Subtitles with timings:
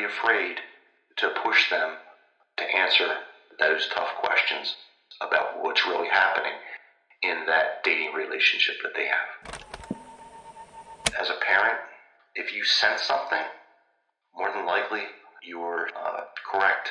[0.00, 0.56] be afraid
[1.16, 1.96] to push them
[2.56, 3.06] to answer
[3.58, 4.76] those tough questions
[5.20, 6.52] about what's really happening
[7.22, 9.60] in that dating relationship that they have.
[11.20, 11.78] As a parent,
[12.34, 13.44] if you sense something,
[14.34, 15.02] more than likely
[15.42, 16.20] you're uh,
[16.50, 16.88] correct.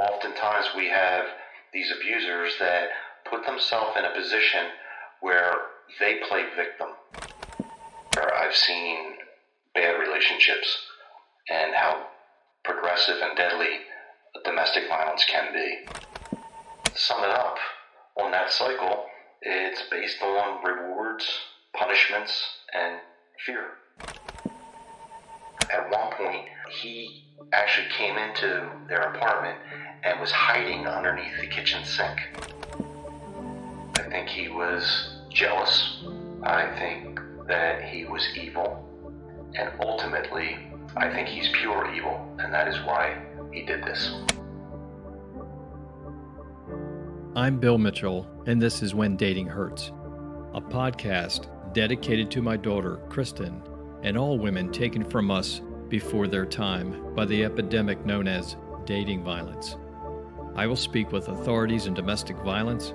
[0.00, 1.26] Oftentimes, we have
[1.74, 2.88] these abusers that
[3.28, 4.66] put themselves in a position
[5.20, 5.52] where
[6.00, 6.88] they play victim.
[8.16, 9.14] I've seen
[9.74, 10.91] bad relationships
[11.52, 12.06] and how
[12.64, 13.80] progressive and deadly
[14.44, 15.78] domestic violence can be.
[16.84, 17.58] To sum it up,
[18.16, 19.04] on that cycle,
[19.42, 21.26] it's based on rewards,
[21.74, 22.44] punishments,
[22.74, 22.98] and
[23.44, 23.68] fear.
[25.70, 29.58] At one point, he actually came into their apartment
[30.04, 32.20] and was hiding underneath the kitchen sink.
[33.98, 36.02] I think he was jealous.
[36.42, 38.88] I think that he was evil.
[39.54, 43.16] And ultimately, I think he's pure evil, and that is why
[43.50, 44.14] he did this.
[47.34, 49.90] I'm Bill Mitchell, and this is When Dating Hurts,
[50.52, 53.62] a podcast dedicated to my daughter, Kristin,
[54.02, 59.24] and all women taken from us before their time by the epidemic known as dating
[59.24, 59.78] violence.
[60.54, 62.92] I will speak with authorities in domestic violence,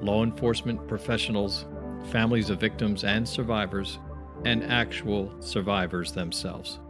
[0.00, 1.66] law enforcement professionals,
[2.10, 4.00] families of victims and survivors,
[4.44, 6.80] and actual survivors themselves.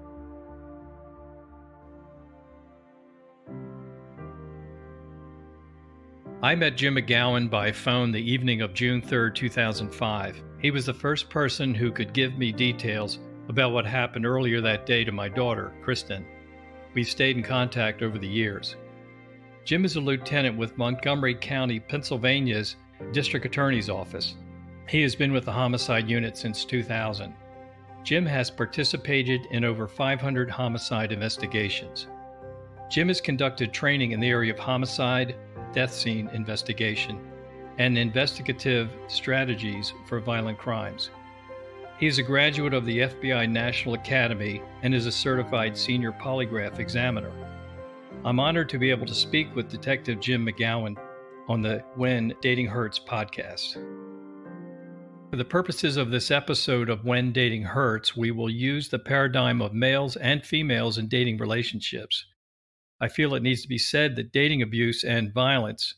[6.43, 10.43] I met Jim McGowan by phone the evening of June 3, 2005.
[10.59, 13.19] He was the first person who could give me details
[13.51, 16.25] about what happened earlier that day to my daughter, Kristin.
[16.95, 18.77] We've stayed in contact over the years.
[19.67, 22.77] Jim is a lieutenant with Montgomery County, Pennsylvania's
[23.13, 24.37] District Attorney's Office.
[24.89, 27.35] He has been with the homicide unit since 2000.
[28.03, 32.07] Jim has participated in over 500 homicide investigations.
[32.91, 35.37] Jim has conducted training in the area of homicide,
[35.73, 37.21] death scene investigation,
[37.79, 41.11] and investigative strategies for violent crimes.
[41.99, 46.79] He is a graduate of the FBI National Academy and is a certified senior polygraph
[46.79, 47.33] examiner.
[48.25, 50.97] I'm honored to be able to speak with Detective Jim McGowan
[51.49, 53.75] on the When Dating Hurts podcast.
[55.31, 59.63] For the purposes of this episode of When Dating Hurts, we will use the paradigm
[59.63, 62.25] of males and females in dating relationships.
[63.01, 65.95] I feel it needs to be said that dating abuse and violence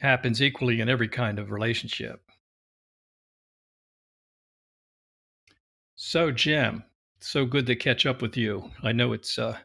[0.00, 2.20] happens equally in every kind of relationship.
[5.94, 6.84] So, Jim,
[7.20, 8.70] so good to catch up with you.
[8.82, 9.58] I know it's uh,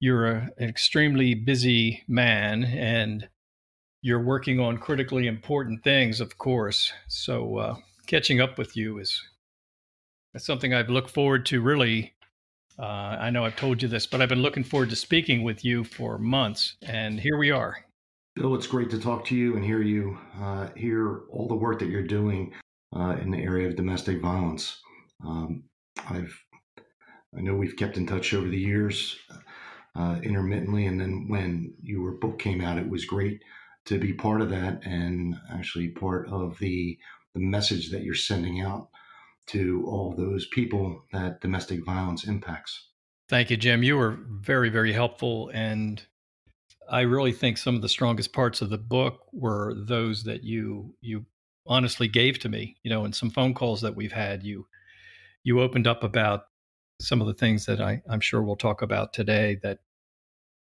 [0.00, 3.28] you're a, an extremely busy man and
[4.00, 6.92] you're working on critically important things, of course.
[7.08, 7.76] So, uh,
[8.06, 9.20] catching up with you is
[10.38, 12.14] something I've looked forward to really
[12.78, 12.82] uh,
[13.20, 15.84] I know I've told you this, but I've been looking forward to speaking with you
[15.84, 17.76] for months, and here we are.
[18.34, 21.78] Bill, it's great to talk to you and hear you, uh, hear all the work
[21.78, 22.52] that you're doing
[22.94, 24.78] uh, in the area of domestic violence.
[25.24, 25.64] Um,
[26.10, 26.38] I've,
[27.36, 29.16] I know we've kept in touch over the years,
[29.94, 33.42] uh, intermittently, and then when your book came out, it was great
[33.86, 36.98] to be part of that and actually part of the
[37.34, 38.88] the message that you're sending out
[39.48, 42.88] to all those people that domestic violence impacts.
[43.28, 43.82] Thank you, Jim.
[43.82, 45.50] You were very, very helpful.
[45.52, 46.02] And
[46.88, 50.94] I really think some of the strongest parts of the book were those that you
[51.00, 51.26] you
[51.66, 52.76] honestly gave to me.
[52.82, 54.66] You know, in some phone calls that we've had, you
[55.42, 56.44] you opened up about
[57.00, 59.78] some of the things that I, I'm sure we'll talk about today that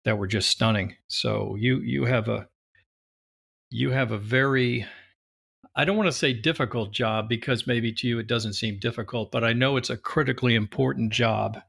[0.06, 0.96] that were just stunning.
[1.08, 2.48] So you you have a
[3.70, 4.86] you have a very
[5.80, 9.32] I don't want to say difficult job because maybe to you it doesn't seem difficult,
[9.32, 11.60] but I know it's a critically important job.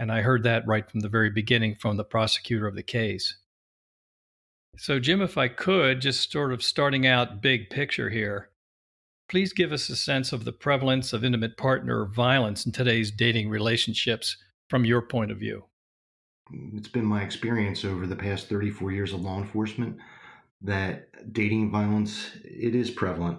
[0.00, 3.36] And I heard that right from the very beginning from the prosecutor of the case.
[4.78, 8.48] So, Jim, if I could, just sort of starting out big picture here,
[9.28, 13.48] please give us a sense of the prevalence of intimate partner violence in today's dating
[13.48, 14.36] relationships
[14.70, 15.66] from your point of view.
[16.52, 19.98] Mm, it's been my experience over the past 34 years of law enforcement
[20.62, 23.38] that dating violence it is prevalent.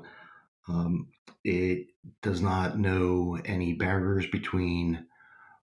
[0.68, 1.10] Um,
[1.44, 1.88] it
[2.21, 5.07] does not know any barriers between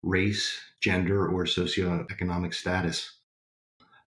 [0.02, 3.18] race, gender, or socioeconomic status.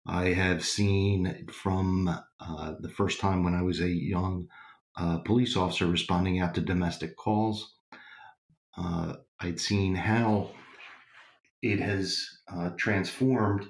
[0.06, 2.08] I have seen from
[2.40, 4.48] uh, the first time when I was a young
[4.96, 7.74] uh, police officer responding out to domestic calls,
[8.76, 10.50] uh, I'd seen how
[11.62, 13.66] it has uh, transformed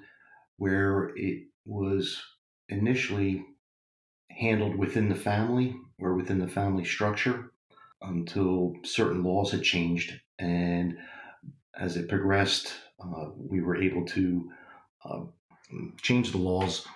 [0.57, 2.23] where it was
[2.69, 3.45] initially
[4.31, 7.53] handled within the family or within the family structure
[8.03, 10.21] until certain laws had changed.
[10.39, 10.97] And
[11.77, 14.51] as it progressed uh, we were able to
[15.05, 15.21] uh,
[16.03, 16.87] change the laws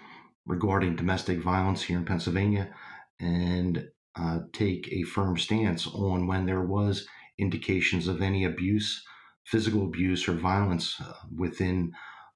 [0.47, 2.75] regarding domestic violence here in Pennsylvania
[3.21, 7.07] and uh, take a firm stance on when there was
[7.39, 9.05] indications of any abuse,
[9.45, 11.93] physical abuse, or violence uh, within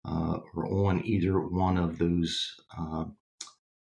[0.08, 3.04] uh, or on either one of those uh,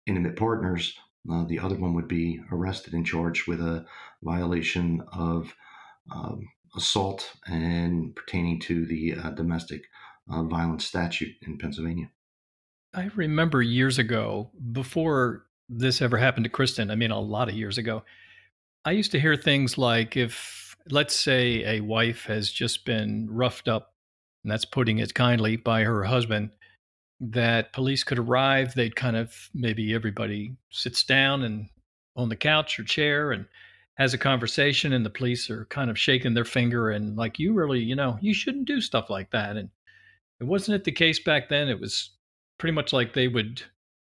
[0.07, 0.97] intimate partners.
[1.31, 3.85] Uh, the other one would be arrested and charged with a
[4.23, 5.53] violation of
[6.11, 9.83] um, assault and pertaining to the uh, domestic
[10.27, 12.09] violence statute in Pennsylvania.
[12.93, 17.55] I remember years ago, before this ever happened to Kristin, I mean, a lot of
[17.55, 18.03] years ago,
[18.85, 23.67] I used to hear things like if, let's say, a wife has just been roughed
[23.67, 23.93] up,
[24.43, 26.51] and that's putting it kindly, by her husband,
[27.31, 28.73] that police could arrive.
[28.73, 31.69] They'd kind of maybe everybody sits down and
[32.15, 33.45] on the couch or chair and
[33.95, 37.53] has a conversation, and the police are kind of shaking their finger and like, you
[37.53, 39.55] really, you know, you shouldn't do stuff like that.
[39.55, 39.69] And
[40.39, 41.69] it wasn't it the case back then.
[41.69, 42.11] It was
[42.57, 43.61] pretty much like they would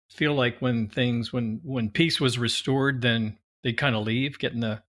[0.10, 4.54] feel like when things when when peace was restored, then they'd kind of leave, get
[4.54, 4.82] in the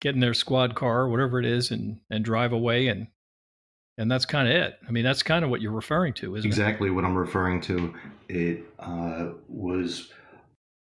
[0.00, 3.08] get in their squad car, whatever it is, and and drive away and
[3.98, 4.78] and that's kind of it.
[4.86, 6.68] I mean, that's kind of what you're referring to, isn't exactly it?
[6.68, 7.94] Exactly what I'm referring to.
[8.28, 10.10] It uh, was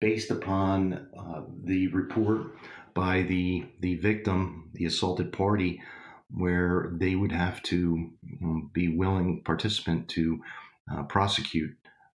[0.00, 2.56] based upon uh, the report
[2.94, 5.80] by the the victim, the assaulted party,
[6.30, 8.10] where they would have to
[8.72, 10.40] be willing participant to
[10.92, 11.70] uh, prosecute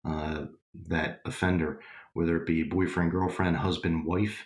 [0.05, 0.45] uh,
[0.89, 1.79] that offender,
[2.13, 4.43] whether it be boyfriend, girlfriend, husband, wife.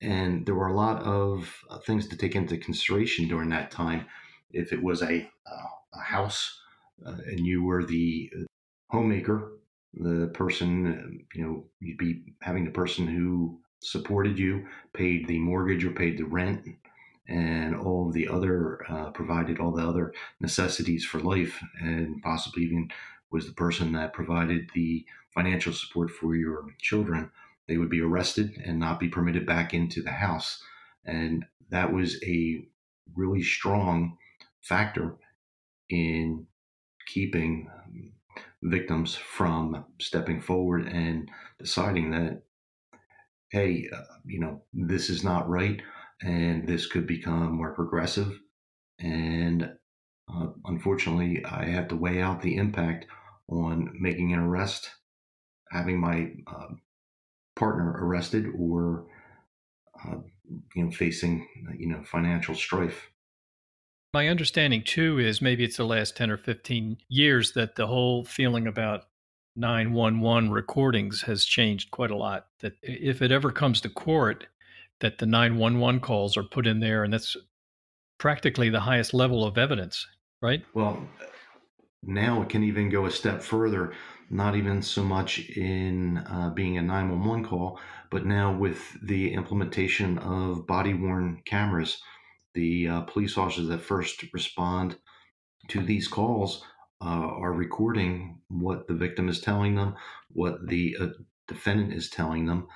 [0.00, 4.06] And there were a lot of uh, things to take into consideration during that time.
[4.50, 6.60] If it was a, uh, a house
[7.06, 8.30] uh, and you were the
[8.90, 9.52] homemaker,
[9.94, 15.84] the person, you know, you'd be having the person who supported you, paid the mortgage
[15.84, 16.66] or paid the rent,
[17.28, 22.90] and all the other uh, provided all the other necessities for life, and possibly even
[23.30, 27.30] was the person that provided the financial support for your children,
[27.68, 30.62] they would be arrested and not be permitted back into the house.
[31.04, 32.64] And that was a
[33.14, 34.16] really strong
[34.62, 35.16] factor
[35.90, 36.46] in
[37.06, 38.12] keeping um,
[38.62, 42.42] victims from stepping forward and deciding that,
[43.50, 45.80] hey, uh, you know, this is not right
[46.22, 48.38] and this could become more progressive.
[48.98, 49.70] And
[50.32, 53.06] uh, unfortunately, I have to weigh out the impact
[53.48, 54.90] on making an arrest,
[55.70, 56.74] having my uh,
[57.56, 59.06] partner arrested, or
[60.04, 60.16] uh,
[60.74, 61.46] you know facing
[61.78, 63.08] you know financial strife.
[64.14, 68.24] My understanding too is maybe it's the last ten or fifteen years that the whole
[68.24, 69.04] feeling about
[69.58, 72.46] 911 recordings has changed quite a lot.
[72.60, 74.46] That if it ever comes to court,
[75.00, 77.36] that the 911 calls are put in there, and that's
[78.18, 80.06] practically the highest level of evidence,
[80.40, 80.64] right?
[80.74, 81.06] Well,
[82.02, 83.94] now it can even go a step further,
[84.30, 90.18] not even so much in uh, being a 911 call, but now with the implementation
[90.18, 92.00] of body worn cameras,
[92.54, 94.96] the uh, police officers that first respond
[95.68, 96.64] to these calls
[97.00, 99.94] uh, are recording what the victim is telling them,
[100.32, 101.06] what the uh,
[101.46, 102.66] defendant is telling them,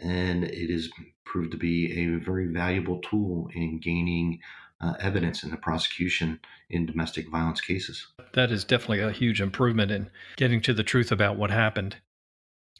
[0.00, 0.88] and it has
[1.24, 4.40] proved to be a very valuable tool in gaining
[4.80, 6.40] uh, evidence in the prosecution
[6.70, 8.06] in domestic violence cases.
[8.34, 11.96] That is definitely a huge improvement in getting to the truth about what happened.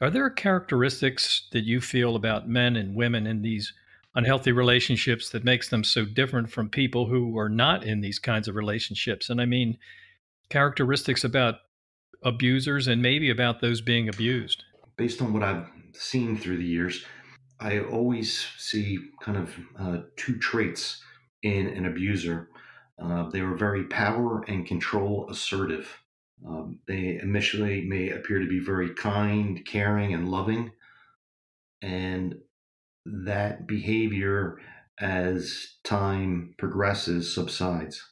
[0.00, 3.72] Are there characteristics that you feel about men and women in these
[4.18, 8.48] unhealthy relationships that makes them so different from people who are not in these kinds
[8.48, 9.30] of relationships?
[9.30, 9.78] And I mean
[10.50, 11.56] characteristics about
[12.22, 14.64] abusers and maybe about those being abused.
[14.96, 17.04] Based on what I've seen through the years,
[17.60, 21.00] I always see kind of uh, two traits
[21.42, 22.48] in an abuser.
[23.00, 26.02] Uh, they are very power and control assertive.
[26.46, 30.72] Um, they initially may appear to be very kind, caring, and loving.
[31.82, 32.36] And
[33.24, 34.58] that behavior,
[35.00, 38.02] as time progresses, subsides.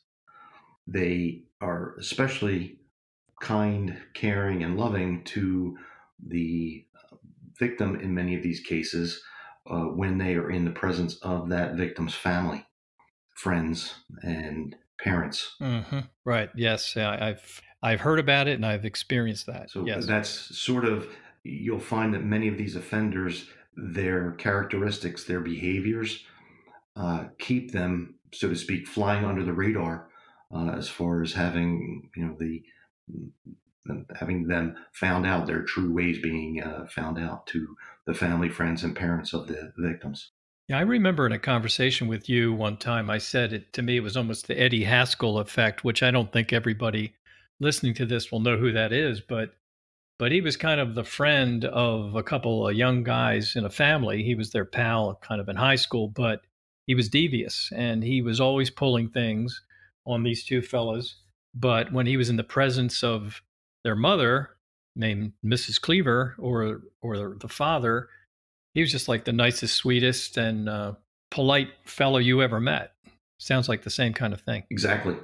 [0.86, 2.78] They are especially
[3.40, 5.76] kind, caring, and loving to
[6.24, 7.16] the uh,
[7.58, 9.22] victim in many of these cases
[9.68, 12.66] uh, when they are in the presence of that victim's family
[13.36, 15.54] friends and parents.
[15.60, 16.00] Mm-hmm.
[16.24, 16.50] Right.
[16.56, 19.70] Yes, I've I've heard about it and I've experienced that.
[19.70, 20.06] So yes.
[20.06, 21.06] that's sort of
[21.44, 23.46] you'll find that many of these offenders,
[23.76, 26.24] their characteristics, their behaviors,
[26.96, 30.08] uh, keep them, so to speak, flying under the radar
[30.54, 32.62] uh, as far as having you know the
[34.16, 38.82] having them found out their true ways being uh, found out to the family, friends,
[38.82, 40.30] and parents of the victims.
[40.68, 43.98] Yeah, I remember in a conversation with you one time, I said it to me,
[43.98, 47.14] it was almost the Eddie Haskell effect, which I don't think everybody
[47.60, 49.54] listening to this will know who that is, but
[50.18, 53.70] but he was kind of the friend of a couple of young guys in a
[53.70, 54.22] family.
[54.22, 56.42] He was their pal kind of in high school, but
[56.86, 59.62] he was devious and he was always pulling things
[60.06, 61.16] on these two fellas.
[61.54, 63.42] But when he was in the presence of
[63.84, 64.56] their mother,
[64.96, 65.80] named Mrs.
[65.80, 68.08] Cleaver, or or the father,
[68.74, 70.94] he was just like the nicest, sweetest, and uh,
[71.30, 72.92] polite fellow you ever met.
[73.38, 74.64] Sounds like the same kind of thing.
[74.70, 75.16] Exactly.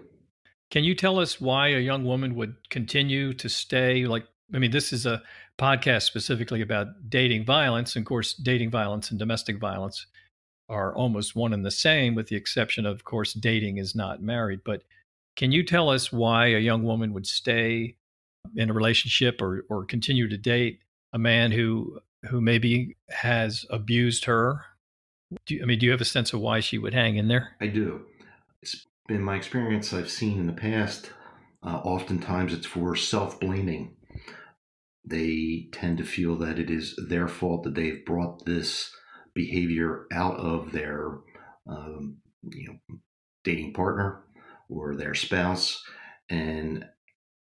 [0.70, 4.06] Can you tell us why a young woman would continue to stay?
[4.06, 5.22] Like, I mean, this is a
[5.58, 7.96] podcast specifically about dating violence.
[7.96, 10.06] And of course, dating violence and domestic violence
[10.68, 14.22] are almost one and the same, with the exception of, of course, dating is not
[14.22, 14.60] married.
[14.64, 14.82] But
[15.36, 17.96] can you tell us why a young woman would stay
[18.56, 20.80] in a relationship or, or continue to date
[21.12, 24.64] a man who who maybe has abused her?
[25.46, 27.28] Do you, I mean, do you have a sense of why she would hang in
[27.28, 27.56] there?
[27.60, 28.02] I do.
[28.62, 31.10] It's been my experience I've seen in the past.
[31.64, 33.96] Uh, oftentimes, it's for self blaming.
[35.04, 38.94] They tend to feel that it is their fault that they've brought this
[39.34, 41.18] behavior out of their
[41.66, 42.98] um, you know
[43.44, 44.22] dating partner
[44.68, 45.82] or their spouse.
[46.28, 46.84] And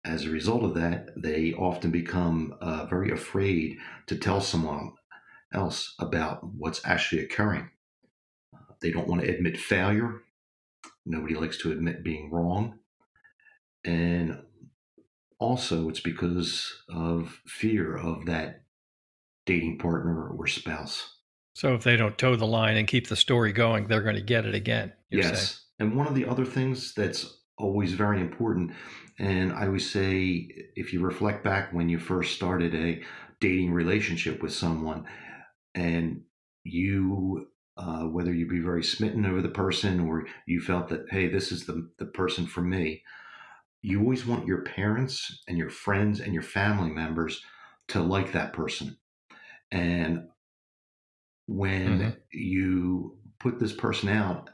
[0.05, 4.93] as a result of that they often become uh, very afraid to tell someone
[5.53, 7.69] else about what's actually occurring.
[8.53, 10.21] Uh, they don't want to admit failure.
[11.05, 12.79] Nobody likes to admit being wrong.
[13.83, 14.43] And
[15.39, 18.63] also it's because of fear of that
[19.45, 21.19] dating partner or spouse
[21.59, 24.21] so if they don't toe the line and keep the story going, they're going to
[24.21, 24.93] get it again.
[25.09, 25.61] Yes.
[25.77, 25.91] Saying.
[25.91, 28.71] And one of the other things that's always very important,
[29.17, 33.01] and I always say, if you reflect back when you first started a
[33.41, 35.05] dating relationship with someone,
[35.75, 36.21] and
[36.63, 41.27] you, uh, whether you be very smitten over the person or you felt that, hey,
[41.27, 43.03] this is the, the person for me,
[43.81, 47.41] you always want your parents and your friends and your family members
[47.89, 48.97] to like that person.
[49.71, 50.27] And
[51.47, 52.09] when mm-hmm.
[52.31, 54.49] you put this person out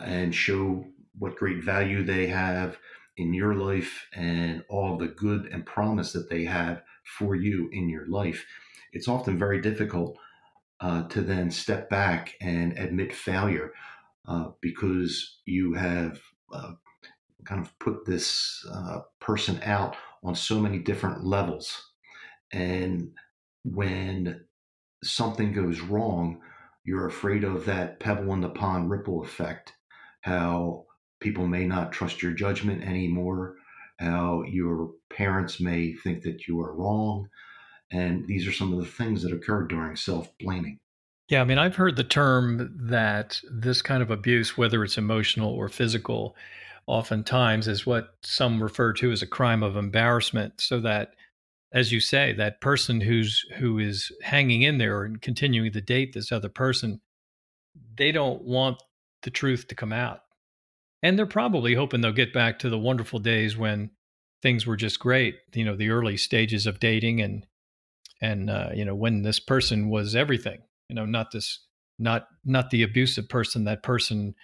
[0.00, 0.84] and show
[1.18, 2.78] what great value they have
[3.16, 6.82] in your life and all the good and promise that they have
[7.18, 8.44] for you in your life,
[8.92, 10.16] it's often very difficult
[10.80, 13.72] uh, to then step back and admit failure
[14.26, 16.18] uh, because you have
[16.52, 16.72] uh,
[17.44, 21.90] kind of put this uh, person out on so many different levels.
[22.52, 23.10] And
[23.64, 24.44] when
[25.02, 26.40] something goes wrong,
[26.84, 29.72] you're afraid of that pebble in the pond ripple effect,
[30.22, 30.84] how
[31.20, 33.56] people may not trust your judgment anymore,
[33.98, 37.28] how your parents may think that you are wrong.
[37.90, 40.78] And these are some of the things that occur during self blaming.
[41.28, 45.50] Yeah, I mean, I've heard the term that this kind of abuse, whether it's emotional
[45.50, 46.36] or physical,
[46.86, 51.10] oftentimes is what some refer to as a crime of embarrassment, so that
[51.72, 56.12] as you say, that person who's who is hanging in there and continuing to date
[56.12, 57.00] this other person,
[57.96, 58.82] they don't want
[59.22, 60.20] the truth to come out.
[61.02, 63.90] And they're probably hoping they'll get back to the wonderful days when
[64.42, 67.46] things were just great, you know, the early stages of dating and
[68.20, 71.64] and uh, you know, when this person was everything, you know, not this
[71.98, 74.34] not not the abusive person that person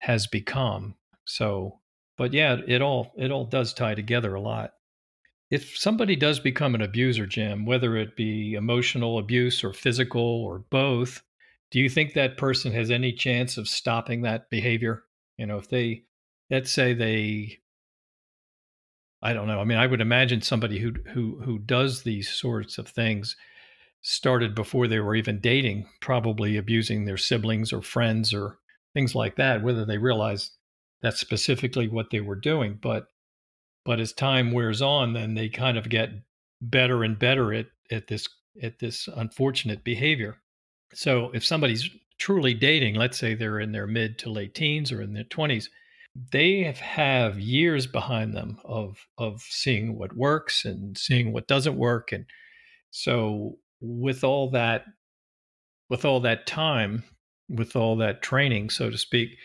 [0.00, 0.94] has become.
[1.24, 1.80] So,
[2.16, 4.72] but yeah, it all it all does tie together a lot
[5.50, 10.58] if somebody does become an abuser, Jim, whether it be emotional abuse or physical or
[10.70, 11.22] both,
[11.70, 15.04] do you think that person has any chance of stopping that behavior?
[15.38, 16.04] You know, if they,
[16.50, 17.58] let's say they,
[19.22, 19.60] I don't know.
[19.60, 23.36] I mean, I would imagine somebody who who who does these sorts of things
[24.02, 28.58] started before they were even dating, probably abusing their siblings or friends or
[28.94, 30.50] things like that, whether they realize
[31.06, 32.80] that's specifically what they were doing.
[32.82, 33.06] But
[33.84, 36.10] but as time wears on, then they kind of get
[36.60, 38.28] better and better at, at this
[38.60, 40.38] at this unfortunate behavior.
[40.92, 45.00] So if somebody's truly dating, let's say they're in their mid to late teens or
[45.00, 45.68] in their 20s,
[46.32, 51.76] they have, have years behind them of of seeing what works and seeing what doesn't
[51.76, 52.24] work and
[52.90, 54.86] so with all that
[55.88, 57.04] with all that time
[57.48, 59.36] with all that training so to speak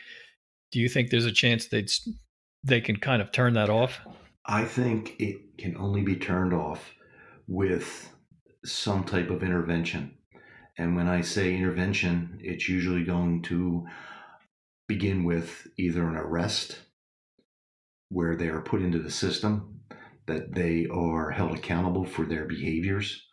[0.72, 1.92] do you think there's a chance they'd
[2.64, 4.00] they can kind of turn that off
[4.46, 6.94] I think it can only be turned off
[7.48, 8.10] with
[8.66, 10.18] some type of intervention.
[10.78, 13.86] And when I say intervention, it's usually going to
[14.88, 16.80] begin with either an arrest
[18.10, 19.82] where they are put into the system,
[20.26, 23.28] that they are held accountable for their behaviors,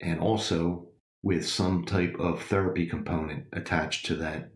[0.00, 0.88] and also
[1.22, 4.50] with some type of therapy component attached to that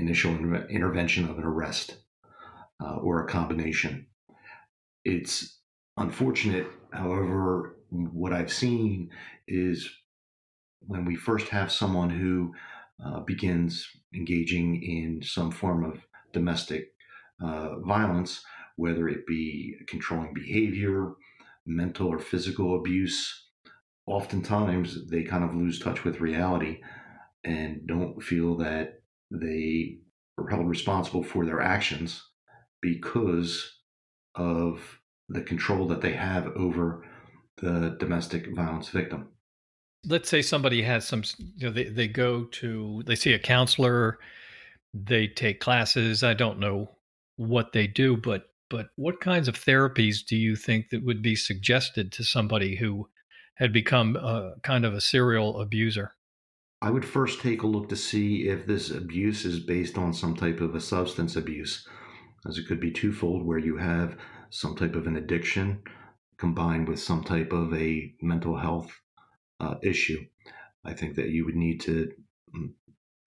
[0.00, 0.32] initial
[0.68, 1.96] intervention of an arrest
[2.82, 4.06] uh, or a combination
[5.04, 5.58] it's
[5.96, 6.66] unfortunate.
[6.92, 9.10] However, what I've seen
[9.46, 9.88] is
[10.80, 12.54] when we first have someone who
[13.04, 16.00] uh, begins engaging in some form of
[16.32, 16.92] domestic
[17.42, 18.42] uh, violence,
[18.76, 21.12] whether it be controlling behavior,
[21.66, 23.46] mental or physical abuse,
[24.06, 26.80] oftentimes they kind of lose touch with reality
[27.44, 28.99] and don't feel that
[29.30, 29.98] they
[30.38, 32.22] are held responsible for their actions
[32.80, 33.78] because
[34.34, 37.06] of the control that they have over
[37.58, 39.28] the domestic violence victim.
[40.06, 41.22] Let's say somebody has some,
[41.56, 44.18] you know, they, they go to, they see a counselor,
[44.94, 46.24] they take classes.
[46.24, 46.90] I don't know
[47.36, 51.34] what they do, but but what kinds of therapies do you think that would be
[51.34, 53.08] suggested to somebody who
[53.56, 56.14] had become a, kind of a serial abuser?
[56.82, 60.34] I would first take a look to see if this abuse is based on some
[60.34, 61.86] type of a substance abuse,
[62.48, 64.16] as it could be twofold, where you have
[64.48, 65.82] some type of an addiction
[66.38, 68.90] combined with some type of a mental health
[69.60, 70.24] uh, issue.
[70.82, 72.12] I think that you would need to
[72.56, 72.72] mm,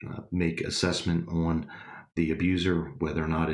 [0.10, 1.68] uh, make assessment on
[2.16, 3.52] the abuser, whether or not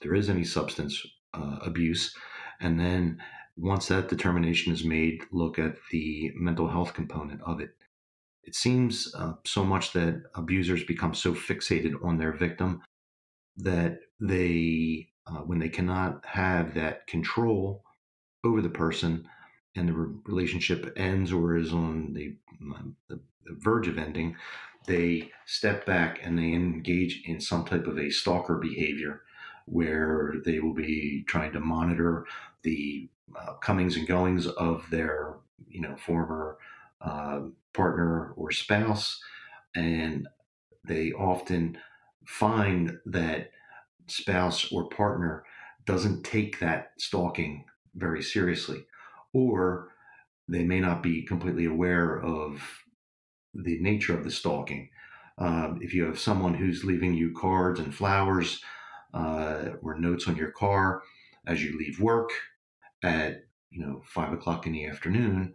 [0.00, 2.14] there is any substance uh, abuse,
[2.60, 3.18] and then
[3.56, 7.76] once that determination is made, look at the mental health component of it.
[8.46, 12.82] It seems uh, so much that abusers become so fixated on their victim
[13.56, 17.84] that they, uh, when they cannot have that control
[18.44, 19.26] over the person
[19.76, 24.36] and the re- relationship ends or is on the, um, the, the verge of ending,
[24.86, 29.22] they step back and they engage in some type of a stalker behavior
[29.66, 32.26] where they will be trying to monitor
[32.62, 33.08] the
[33.38, 35.36] uh, comings and goings of their
[35.68, 36.58] you know former
[37.00, 37.40] uh,
[37.74, 39.20] partner or spouse
[39.74, 40.26] and
[40.86, 41.76] they often
[42.26, 43.50] find that
[44.06, 45.44] spouse or partner
[45.84, 47.64] doesn't take that stalking
[47.94, 48.84] very seriously
[49.32, 49.88] or
[50.48, 52.62] they may not be completely aware of
[53.54, 54.90] the nature of the stalking.
[55.38, 58.62] Um, if you have someone who's leaving you cards and flowers
[59.12, 61.02] uh, or notes on your car
[61.46, 62.30] as you leave work
[63.02, 65.54] at you know five o'clock in the afternoon,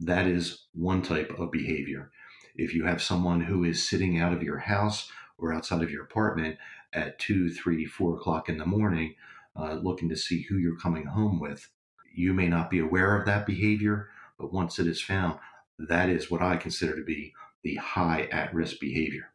[0.00, 2.10] that is one type of behavior.
[2.56, 6.04] If you have someone who is sitting out of your house or outside of your
[6.04, 6.58] apartment
[6.92, 9.14] at two, three, four o'clock in the morning,
[9.56, 11.68] uh, looking to see who you're coming home with,
[12.14, 14.08] you may not be aware of that behavior,
[14.38, 15.38] but once it is found,
[15.78, 17.32] that is what I consider to be
[17.62, 19.32] the high at risk behavior.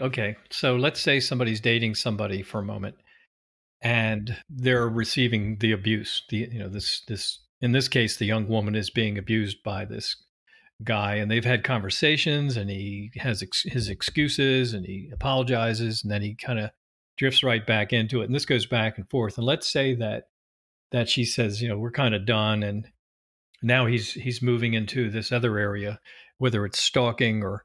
[0.00, 2.96] Okay, so let's say somebody's dating somebody for a moment
[3.80, 6.24] and they're receiving the abuse.
[6.28, 9.84] The you know this this in this case the young woman is being abused by
[9.84, 10.16] this
[10.84, 16.12] guy and they've had conversations and he has ex- his excuses and he apologizes and
[16.12, 16.70] then he kind of
[17.16, 20.28] drifts right back into it and this goes back and forth and let's say that
[20.92, 22.86] that she says you know we're kind of done and
[23.60, 25.98] now he's he's moving into this other area
[26.38, 27.64] whether it's stalking or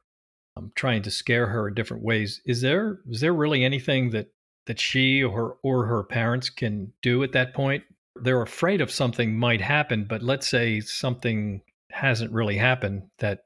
[0.58, 4.34] um, trying to scare her in different ways is there is there really anything that
[4.66, 7.84] that she or or her parents can do at that point.
[8.16, 13.46] They're afraid of something might happen, but let's say something hasn't really happened that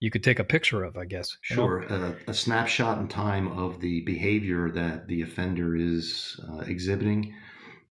[0.00, 1.36] you could take a picture of, I guess.
[1.40, 1.80] Sure.
[2.26, 7.34] A snapshot in time of the behavior that the offender is uh, exhibiting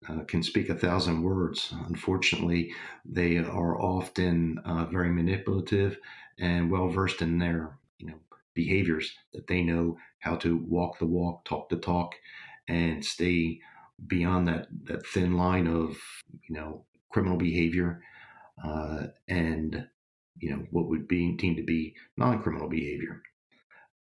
[0.07, 1.73] uh, can speak a thousand words.
[1.87, 5.97] Unfortunately, they are often uh, very manipulative
[6.37, 8.19] and well versed in their you know
[8.53, 12.15] behaviors that they know how to walk the walk, talk the talk,
[12.67, 13.59] and stay
[14.07, 15.97] beyond that that thin line of
[16.47, 18.01] you know criminal behavior
[18.63, 19.87] uh, and
[20.37, 23.21] you know what would be deemed to be non-criminal behavior.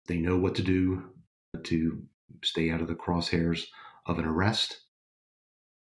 [0.07, 1.11] They know what to do
[1.63, 2.03] to
[2.43, 3.65] stay out of the crosshairs
[4.07, 4.81] of an arrest.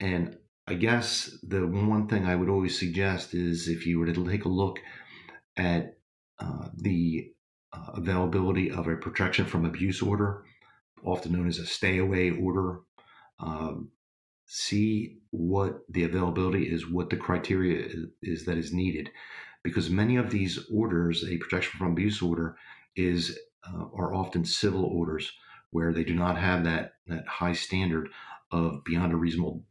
[0.00, 4.26] And I guess the one thing I would always suggest is if you were to
[4.26, 4.78] take a look
[5.56, 5.96] at
[6.38, 7.32] uh, the
[7.72, 10.44] uh, availability of a protection from abuse order
[11.04, 12.80] often known as a stay away order.
[13.38, 13.90] Um,
[14.46, 17.88] see what the availability is, what the criteria
[18.20, 19.10] is, that is needed,
[19.62, 22.56] because many of these orders, a protection from abuse order,
[22.96, 25.32] is uh, are often civil orders
[25.70, 28.08] where they do not have that that high standard
[28.50, 29.64] of beyond a reasonable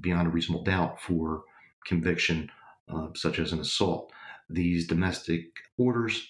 [0.00, 1.42] beyond a reasonable doubt for
[1.86, 2.50] conviction,
[2.88, 4.12] uh, such as an assault.
[4.50, 6.28] These domestic orders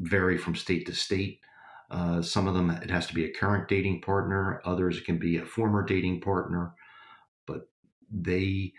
[0.00, 1.40] vary from state to state.
[1.90, 4.60] Uh, some of them, it has to be a current dating partner.
[4.64, 6.74] Others, it can be a former dating partner.
[7.46, 7.68] But
[8.10, 8.72] they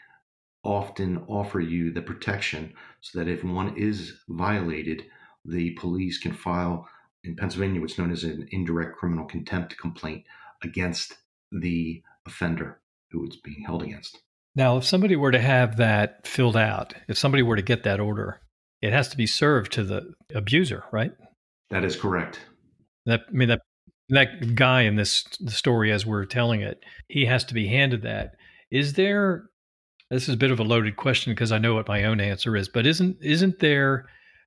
[0.64, 5.04] often offer you the protection so that if one is violated,
[5.46, 6.88] the police can file
[7.24, 10.24] in Pennsylvania what's known as an indirect criminal contempt complaint
[10.64, 11.18] against
[11.52, 14.20] the offender who it's being held against.
[14.56, 18.00] Now, if somebody were to have that filled out, if somebody were to get that
[18.00, 18.40] order,
[18.82, 21.12] it has to be served to the abuser, right?
[21.70, 22.40] That is correct.
[23.06, 23.62] That I mean that
[24.10, 28.36] that guy in this story as we're telling it, he has to be handed that.
[28.72, 29.50] Is there
[30.12, 32.56] this is a bit of a loaded question because I know what my own answer
[32.56, 34.06] is, but isn't isn't there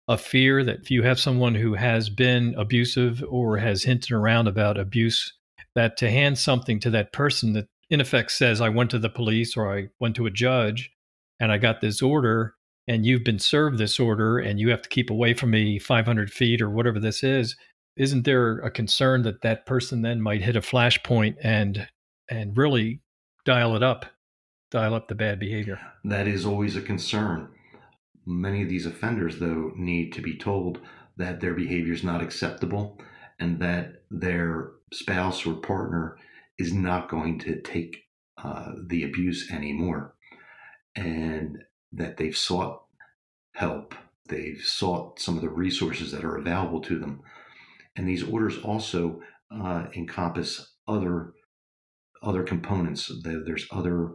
[0.09, 4.49] a fear that if you have someone who has been abusive or has hinted around
[4.49, 5.35] about abuse,
[5.75, 9.11] that to hand something to that person that in effect says, I went to the
[9.11, 10.91] police or I went to a judge
[11.41, 12.55] and I got this order
[12.87, 16.31] and you've been served this order and you have to keep away from me 500
[16.31, 17.57] feet or whatever this is,
[17.99, 21.89] isn't there a concern that that person then might hit a flashpoint and
[22.31, 23.01] and really
[23.45, 24.07] dial it up,
[24.71, 25.81] dial up the bad behavior?
[26.05, 27.49] That is always a concern.
[28.27, 30.81] Many of these offenders, though, need to be told
[31.17, 33.01] that their behavior is not acceptable
[33.41, 36.17] and that their spouse or partner
[36.59, 38.05] is not going to take
[38.43, 40.15] uh, the abuse anymore
[40.95, 41.59] and
[41.93, 42.83] that they've sought
[43.55, 43.95] help.
[44.29, 47.23] They've sought some of the resources that are available to them.
[47.99, 51.33] And these orders also uh, encompass other
[52.23, 53.13] other components.
[53.23, 54.13] There's other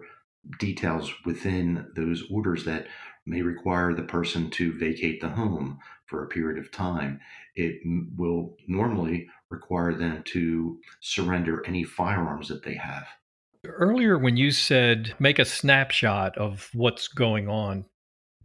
[0.60, 2.88] details within those orders that
[3.26, 7.20] may require the person to vacate the home for a period of time.
[7.56, 7.76] It
[8.18, 13.06] will normally require them to surrender any firearms that they have.
[13.66, 17.86] Earlier, when you said make a snapshot of what's going on,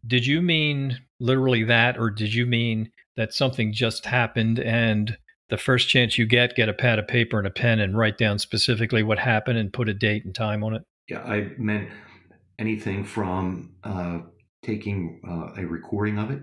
[0.07, 5.19] did you mean literally that, or did you mean that something just happened and
[5.51, 8.19] the first chance you get, get a pad of paper and a pen and write
[8.19, 10.83] down specifically what happened and put a date and time on it?
[11.09, 11.89] Yeah, I meant
[12.59, 14.21] anything from uh,
[14.63, 16.43] taking uh, a recording of it.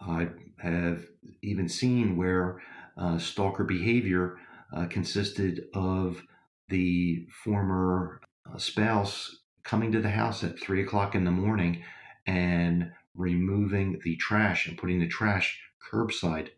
[0.00, 1.04] I have
[1.42, 2.60] even seen where
[2.96, 4.38] uh, stalker behavior
[4.74, 6.22] uh, consisted of
[6.68, 11.82] the former uh, spouse coming to the house at three o'clock in the morning
[12.26, 16.48] and removing the trash and putting the trash curbside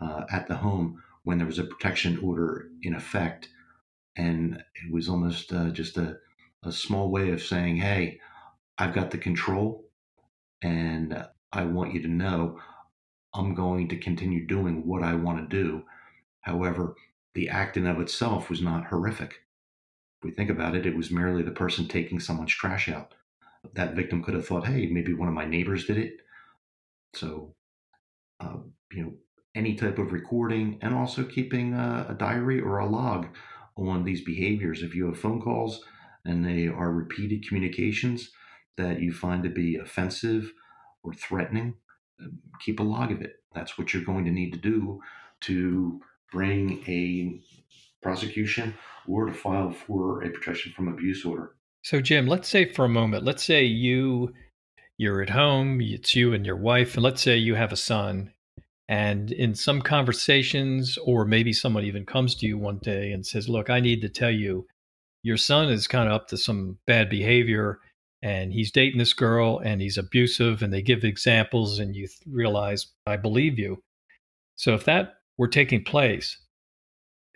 [0.00, 3.48] uh, at the home when there was a protection order in effect.
[4.16, 6.18] And it was almost uh, just a,
[6.64, 8.20] a small way of saying, hey,
[8.78, 9.84] I've got the control
[10.62, 12.60] and I want you to know
[13.34, 15.82] I'm going to continue doing what I want to do.
[16.40, 16.94] However,
[17.34, 19.32] the act in of itself was not horrific.
[20.18, 23.14] If we think about it, it was merely the person taking someone's trash out.
[23.74, 26.14] That victim could have thought, hey, maybe one of my neighbors did it.
[27.14, 27.54] So,
[28.40, 28.56] uh,
[28.92, 29.12] you know,
[29.54, 33.26] any type of recording and also keeping a, a diary or a log
[33.76, 34.82] on these behaviors.
[34.82, 35.84] If you have phone calls
[36.24, 38.30] and they are repeated communications,
[38.78, 40.52] that you find to be offensive
[41.02, 41.74] or threatening,
[42.20, 43.36] um, keep a log of it.
[43.54, 45.00] That's what you're going to need to do
[45.42, 46.00] to
[46.32, 47.40] bring a
[48.02, 48.74] prosecution
[49.06, 51.54] or to file for a protection from abuse order.
[51.82, 54.32] So, Jim, let's say for a moment, let's say you
[54.96, 58.32] you're at home, it's you and your wife, and let's say you have a son,
[58.88, 63.48] and in some conversations, or maybe someone even comes to you one day and says,
[63.48, 64.66] "Look, I need to tell you,
[65.22, 67.80] your son is kind of up to some bad behavior."
[68.22, 72.88] and he's dating this girl and he's abusive and they give examples and you realize
[73.06, 73.82] i believe you
[74.56, 76.38] so if that were taking place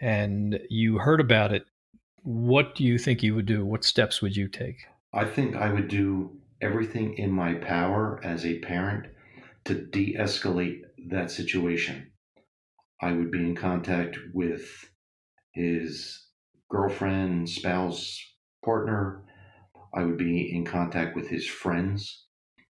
[0.01, 1.65] and you heard about it
[2.23, 5.73] what do you think you would do what steps would you take i think i
[5.73, 9.07] would do everything in my power as a parent
[9.65, 12.12] to de-escalate that situation.
[13.01, 14.91] I would be in contact with
[15.53, 16.27] his
[16.71, 18.19] girlfriend spouse
[18.65, 19.25] partner.
[19.95, 22.27] I would be in contact with his friends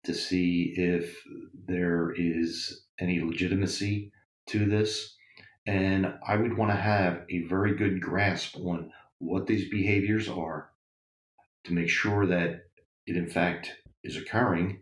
[0.05, 1.21] to see if
[1.67, 4.11] there is any legitimacy
[4.47, 5.15] to this.
[5.65, 10.71] And I would want to have a very good grasp on what these behaviors are
[11.65, 12.63] to make sure that
[13.05, 13.71] it, in fact,
[14.03, 14.81] is occurring.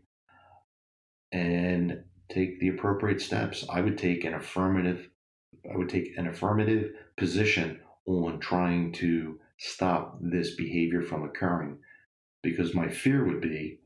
[1.31, 3.65] And take the appropriate steps.
[3.69, 5.09] I would take an affirmative
[5.71, 11.77] I would take an affirmative position on trying to stop this behavior from occurring
[12.41, 13.79] because my fear would be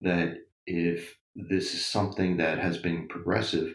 [0.00, 3.74] that if this is something that has been progressive,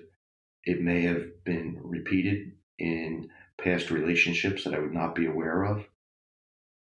[0.63, 3.29] it may have been repeated in
[3.61, 5.85] past relationships that I would not be aware of.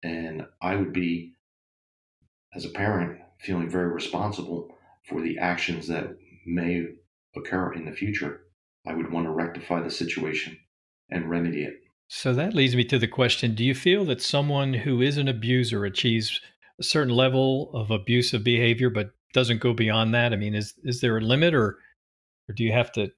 [0.03, 1.35] And I would be,
[2.55, 4.75] as a parent, feeling very responsible
[5.09, 6.87] for the actions that may
[7.37, 8.43] occur in the future.
[8.87, 10.59] I would want to rectify the situation
[11.11, 11.75] and remedy it.
[12.09, 15.29] So that leads me to the question Do you feel that someone who is an
[15.29, 16.41] abuser achieves
[16.79, 20.33] a certain level of abusive behavior, but doesn't go beyond that?
[20.33, 21.79] I mean, is is there a limit, or
[22.49, 23.11] or do you have to?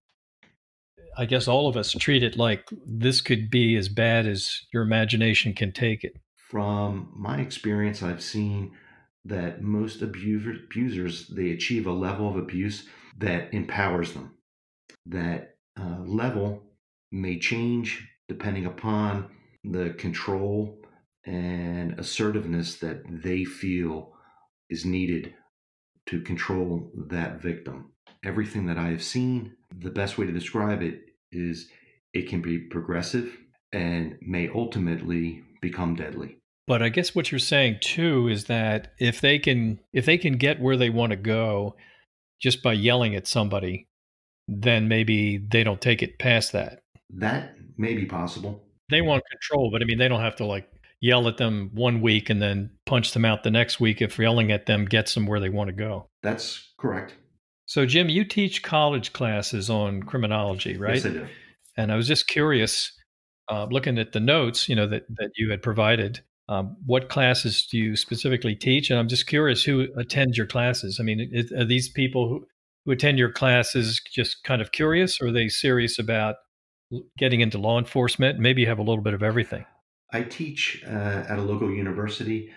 [1.17, 4.83] I guess all of us treat it like this could be as bad as your
[4.83, 6.17] imagination can take it.
[6.37, 8.73] From my experience, I've seen
[9.25, 12.87] that most abusers they achieve a level of abuse
[13.19, 14.35] that empowers them.
[15.07, 16.63] That uh, level
[17.13, 19.31] may change depending upon
[19.65, 20.79] the control
[21.27, 24.13] and assertiveness that they feel
[24.69, 25.35] is needed
[26.07, 27.93] to control that victim.
[28.25, 31.01] Everything that I have seen, the best way to describe it
[31.33, 31.69] is
[32.13, 33.37] it can be progressive
[33.73, 36.37] and may ultimately become deadly.
[36.67, 40.35] But I guess what you're saying too is that if they can if they can
[40.35, 41.77] get where they want to go
[42.45, 43.89] just by yelling at somebody,
[44.47, 46.83] then maybe they don't take it past that.
[47.09, 48.63] That may be possible.
[48.91, 52.03] They want control, but I mean they don't have to like yell at them one
[52.03, 55.27] week and then punch them out the next week if yelling at them gets them
[55.27, 56.07] where they want to go.
[56.23, 57.15] That's correct.
[57.65, 60.97] So Jim, you teach college classes on criminology, right?
[60.97, 61.27] Yes, I do.
[61.79, 62.93] And I was just curious,
[63.51, 66.21] uh, looking at the notes, you know, that that you had provided.
[66.49, 68.91] Um, what classes do you specifically teach?
[68.91, 70.99] And I'm just curious who attends your classes.
[71.01, 72.47] I mean, is, are these people who,
[72.85, 76.37] who attend your classes just kind of curious, or are they serious about
[77.19, 78.39] getting into law enforcement?
[78.39, 79.65] Maybe you have a little bit of everything.
[80.13, 82.51] I teach uh, at a local university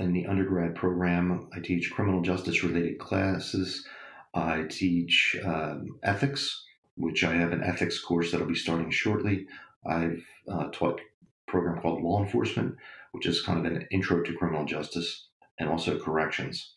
[0.00, 1.48] in the undergrad program.
[1.54, 3.86] I teach criminal justice related classes.
[4.34, 6.64] I teach um, ethics,
[6.96, 9.46] which I have an ethics course that'll be starting shortly.
[9.86, 11.00] I've uh, taught
[11.48, 12.76] program called Law Enforcement,
[13.12, 16.74] which is kind of an intro to criminal justice and also corrections.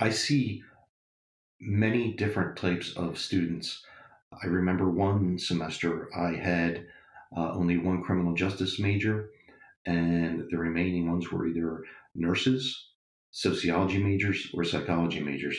[0.00, 0.62] I see
[1.60, 3.84] many different types of students.
[4.42, 6.86] I remember one semester I had
[7.36, 9.30] uh, only one criminal justice major,
[9.86, 11.82] and the remaining ones were either
[12.14, 12.88] nurses,
[13.30, 15.56] sociology majors, or psychology majors.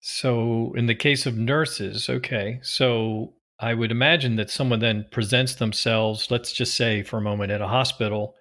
[0.00, 5.54] So, in the case of nurses, okay, so I would imagine that someone then presents
[5.54, 8.34] themselves, let's just say for a moment, at a hospital,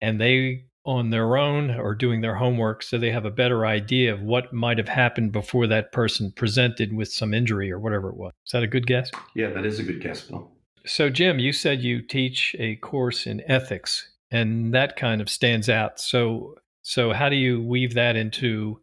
[0.00, 4.12] and they on their own are doing their homework so they have a better idea
[4.12, 8.16] of what might have happened before that person presented with some injury or whatever it
[8.16, 8.32] was.
[8.46, 9.10] Is that a good guess?
[9.34, 10.50] Yeah, that is a good guess, Bill.
[10.86, 15.68] So, Jim, you said you teach a course in ethics, and that kind of stands
[15.68, 16.00] out.
[16.00, 18.80] So, so how do you weave that into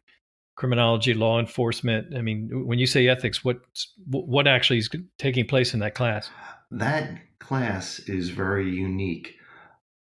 [0.59, 2.13] criminology, law enforcement?
[2.15, 3.61] I mean, when you say ethics, what
[4.05, 6.29] what actually is taking place in that class?
[6.69, 9.35] That class is very unique.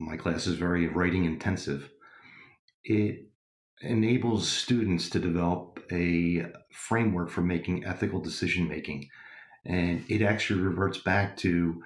[0.00, 1.90] My class is very writing intensive.
[2.84, 3.26] It
[3.82, 9.06] enables students to develop a framework for making ethical decision making
[9.66, 11.82] and it actually reverts back to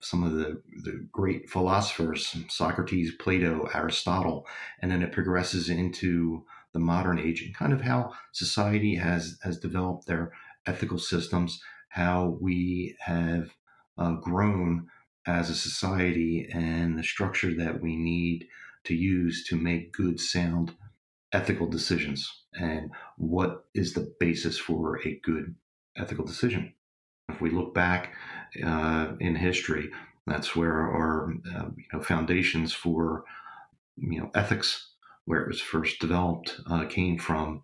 [0.00, 4.46] some of the, the great philosophers socrates plato aristotle
[4.80, 6.44] and then it progresses into
[6.76, 10.30] the modern age and kind of how society has has developed their
[10.66, 11.58] ethical systems
[11.88, 13.54] how we have
[13.96, 14.86] uh, grown
[15.26, 18.46] as a society and the structure that we need
[18.84, 20.74] to use to make good sound
[21.32, 25.54] ethical decisions and what is the basis for a good
[25.96, 26.74] ethical decision.
[27.30, 28.12] If we look back
[28.62, 29.90] uh, in history,
[30.26, 33.24] that's where our uh, you know, foundations for
[33.96, 34.92] you know ethics,
[35.26, 37.62] where it was first developed, uh, came from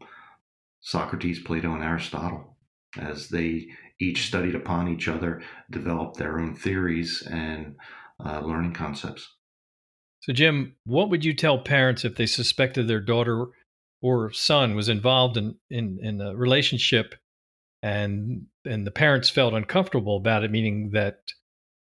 [0.80, 2.56] Socrates, Plato, and Aristotle,
[2.98, 3.68] as they
[4.00, 7.76] each studied upon each other, developed their own theories and
[8.24, 9.28] uh, learning concepts.
[10.20, 13.46] So, Jim, what would you tell parents if they suspected their daughter
[14.00, 17.14] or son was involved in, in, in a relationship
[17.82, 21.18] and and the parents felt uncomfortable about it, meaning that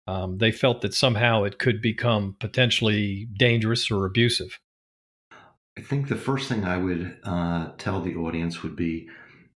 [0.07, 4.59] um, they felt that somehow it could become potentially dangerous or abusive.
[5.77, 9.07] I think the first thing I would uh, tell the audience would be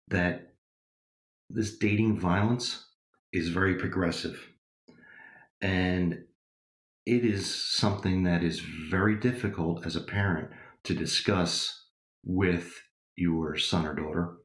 [0.07, 0.53] that
[1.49, 2.85] this dating violence
[3.33, 4.47] is very progressive,
[5.61, 6.23] and
[7.05, 10.49] it is something that is very difficult as a parent
[10.85, 11.85] to discuss
[12.23, 12.73] with
[13.15, 14.37] your son or daughter.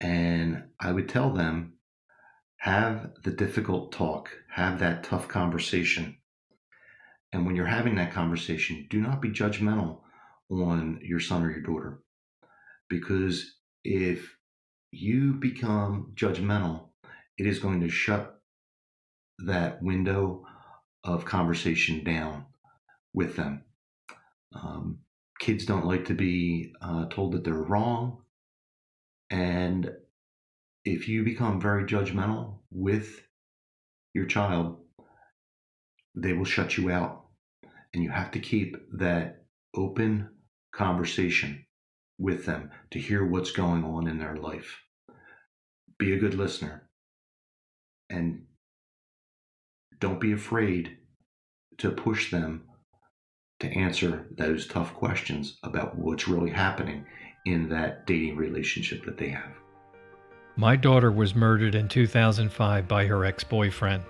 [0.00, 1.74] And I would tell them,
[2.58, 6.16] have the difficult talk, have that tough conversation.
[7.32, 10.00] And when you're having that conversation, do not be judgmental
[10.50, 12.00] on your son or your daughter.
[12.88, 14.36] Because if
[14.90, 16.88] you become judgmental,
[17.38, 18.40] it is going to shut
[19.38, 20.44] that window
[21.04, 22.46] of conversation down
[23.12, 23.62] with them.
[24.54, 24.98] Um,
[25.38, 28.22] kids don't like to be uh, told that they're wrong.
[29.30, 29.90] And
[30.84, 33.20] if you become very judgmental with
[34.14, 34.78] your child,
[36.14, 37.26] they will shut you out.
[37.92, 40.30] And you have to keep that open
[40.76, 41.64] conversation
[42.18, 44.80] with them to hear what's going on in their life.
[45.98, 46.88] Be a good listener.
[48.10, 48.42] And
[49.98, 50.98] don't be afraid
[51.78, 52.64] to push them
[53.60, 57.06] to answer those tough questions about what's really happening
[57.46, 59.52] in that dating relationship that they have.
[60.56, 64.02] My daughter was murdered in 2005 by her ex boyfriend.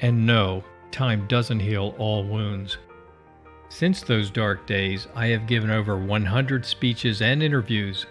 [0.00, 2.78] And no, time doesn't heal all wounds.
[3.74, 8.06] Since those dark days, I have given over 100 speeches and interviews.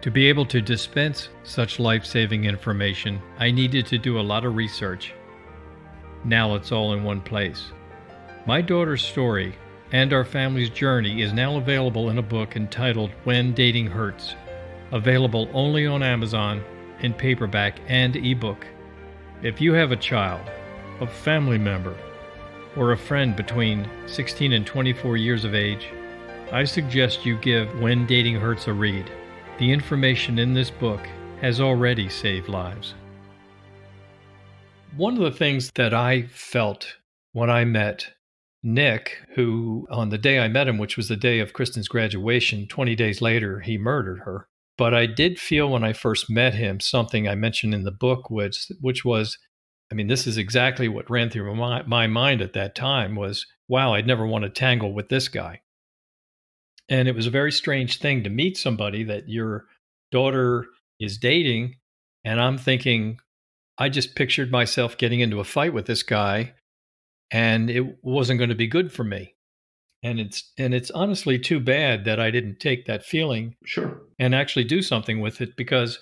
[0.00, 4.46] To be able to dispense such life saving information, I needed to do a lot
[4.46, 5.12] of research.
[6.24, 7.72] Now it's all in one place.
[8.46, 9.54] My daughter's story
[9.92, 14.34] and our family's journey is now available in a book entitled When Dating Hurts,
[14.92, 16.64] available only on Amazon
[17.00, 18.66] in paperback and ebook.
[19.42, 20.50] If you have a child,
[21.02, 21.94] a family member,
[22.76, 25.88] or a friend between 16 and 24 years of age,
[26.50, 29.10] I suggest you give When Dating Hurts a read.
[29.58, 31.00] The information in this book
[31.40, 32.94] has already saved lives.
[34.96, 36.96] One of the things that I felt
[37.32, 38.12] when I met
[38.62, 42.68] Nick, who on the day I met him, which was the day of Kristin's graduation,
[42.68, 44.46] 20 days later, he murdered her.
[44.78, 48.30] But I did feel when I first met him something I mentioned in the book,
[48.30, 49.38] which, which was,
[49.92, 53.46] I mean, this is exactly what ran through my, my mind at that time was,
[53.68, 55.60] wow, I'd never want to tangle with this guy.
[56.88, 59.66] And it was a very strange thing to meet somebody that your
[60.10, 60.64] daughter
[60.98, 61.76] is dating.
[62.24, 63.18] And I'm thinking,
[63.76, 66.54] I just pictured myself getting into a fight with this guy
[67.30, 69.34] and it wasn't going to be good for me.
[70.02, 74.34] And it's and it's honestly too bad that I didn't take that feeling sure and
[74.34, 75.98] actually do something with it because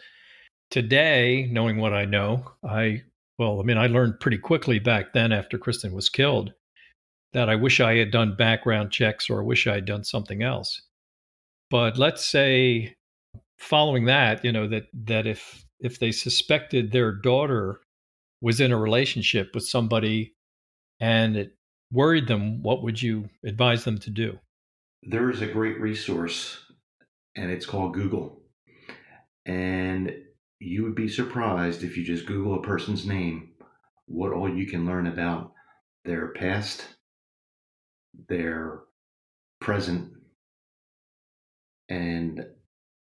[0.71, 3.03] today, knowing what I know, I
[3.41, 6.53] well, I mean, I learned pretty quickly back then after Kristin was killed
[7.33, 10.43] that I wish I had done background checks or I wish I had done something
[10.43, 10.83] else.
[11.71, 12.97] But let's say
[13.57, 17.81] following that, you know, that that if if they suspected their daughter
[18.43, 20.35] was in a relationship with somebody
[21.01, 21.57] and it
[21.91, 24.39] worried them, what would you advise them to do?
[25.03, 26.59] There is a great resource
[27.35, 28.43] and it's called Google.
[29.47, 30.13] And
[30.61, 33.49] you would be surprised if you just Google a person's name,
[34.07, 35.53] what all you can learn about
[36.05, 36.87] their past,
[38.29, 38.81] their
[39.61, 40.13] present,
[41.89, 42.45] and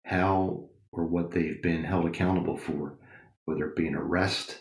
[0.04, 2.98] how or what they've been held accountable for,
[3.46, 4.58] whether it be an arrest,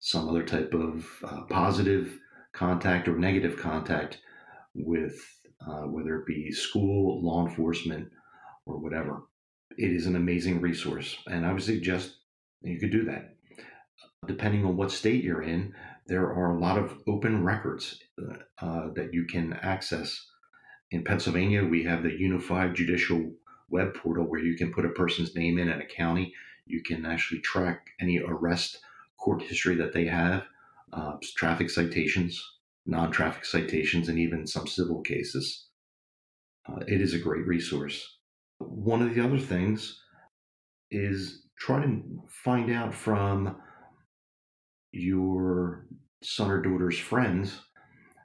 [0.00, 2.18] some other type of uh, positive
[2.52, 4.18] contact or negative contact
[4.74, 5.14] with
[5.66, 8.08] uh, whether it be school, law enforcement,
[8.64, 9.22] or whatever.
[9.76, 12.17] It is an amazing resource, and I would suggest
[12.62, 13.34] you could do that.
[14.26, 15.74] Depending on what state you're in,
[16.06, 20.26] there are a lot of open records uh, uh that you can access.
[20.90, 23.30] In Pennsylvania, we have the Unified Judicial
[23.70, 26.32] Web Portal where you can put a person's name in and a county.
[26.66, 28.78] You can actually track any arrest
[29.18, 30.44] court history that they have,
[30.92, 32.42] uh, traffic citations,
[32.86, 35.66] non traffic citations, and even some civil cases.
[36.66, 38.18] Uh, it is a great resource.
[38.58, 40.00] One of the other things
[40.90, 43.56] is try to find out from
[44.92, 45.86] your
[46.22, 47.58] son or daughter's friends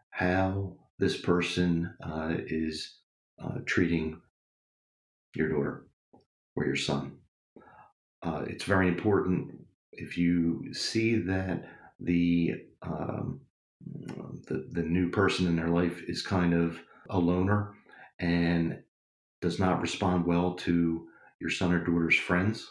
[0.09, 2.97] how this person uh, is
[3.43, 4.21] uh, treating
[5.35, 5.87] your daughter
[6.55, 7.17] or your son.
[8.21, 9.51] Uh, it's very important
[9.91, 11.65] if you see that
[11.99, 13.41] the, um,
[14.47, 17.73] the the new person in their life is kind of a loner
[18.19, 18.79] and
[19.41, 21.07] does not respond well to
[21.41, 22.69] your son or daughter's friends.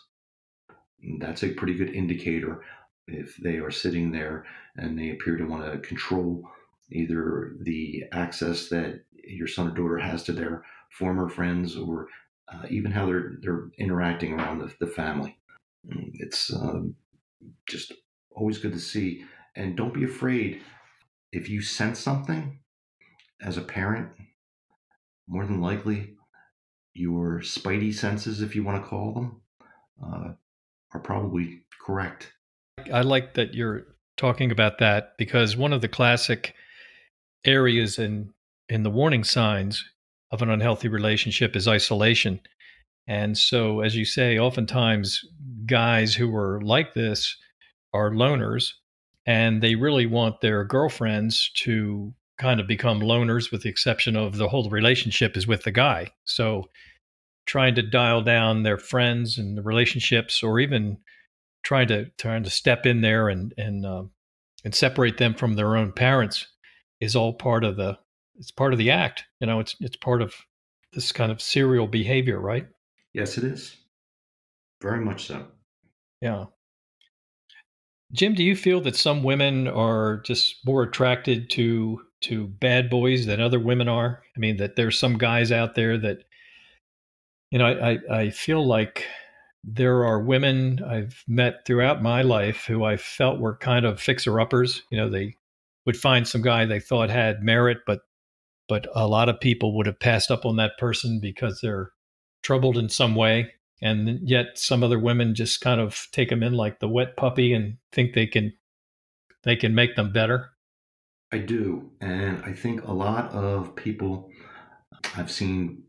[1.18, 2.62] That's a pretty good indicator
[3.08, 4.44] if they are sitting there
[4.76, 6.48] and they appear to want to control
[6.90, 12.06] either the access that your son or daughter has to their former friends or
[12.48, 15.36] uh, even how they're they're interacting around the, the family.
[16.14, 16.94] It's um,
[17.68, 17.92] just
[18.30, 19.24] always good to see.
[19.56, 20.60] And don't be afraid
[21.32, 22.60] if you sense something
[23.40, 24.10] as a parent.
[25.28, 26.16] More than likely,
[26.94, 29.40] your spidey senses, if you want to call them,
[30.04, 30.32] uh,
[30.94, 32.33] are probably correct.
[32.92, 36.55] I like that you're talking about that because one of the classic
[37.45, 38.30] areas in
[38.68, 39.84] in the warning signs
[40.30, 42.40] of an unhealthy relationship is isolation.
[43.07, 45.24] And so, as you say, oftentimes
[45.66, 47.36] guys who are like this
[47.93, 48.72] are loners
[49.26, 54.36] and they really want their girlfriends to kind of become loners with the exception of
[54.36, 56.11] the whole relationship is with the guy.
[56.24, 56.68] So,
[57.47, 60.99] trying to dial down their friends and the relationships or even
[61.62, 64.05] trying to trying to step in there and and uh,
[64.64, 66.47] and separate them from their own parents
[67.01, 67.99] is all part of the
[68.36, 69.24] it's part of the act.
[69.40, 70.34] You know, it's it's part of
[70.93, 72.66] this kind of serial behavior, right?
[73.12, 73.76] Yes, it is.
[74.80, 75.47] Very much so.
[76.20, 76.47] Yeah.
[78.12, 83.26] Jim, do you feel that some women are just more attracted to to bad boys
[83.26, 84.22] than other women are?
[84.36, 86.24] I mean, that there's some guys out there that,
[87.53, 89.07] you know, I, I, I feel like
[89.62, 94.40] there are women I've met throughout my life who I felt were kind of fixer
[94.40, 94.82] uppers.
[94.90, 95.36] You know, they
[95.84, 98.00] would find some guy they thought had merit, but
[98.68, 101.90] but a lot of people would have passed up on that person because they're
[102.42, 103.53] troubled in some way.
[103.82, 107.53] And yet some other women just kind of take them in like the wet puppy
[107.53, 108.55] and think they can
[109.42, 110.53] they can make them better.
[111.32, 111.90] I do.
[112.00, 114.30] And I think a lot of people
[115.16, 115.82] I've seen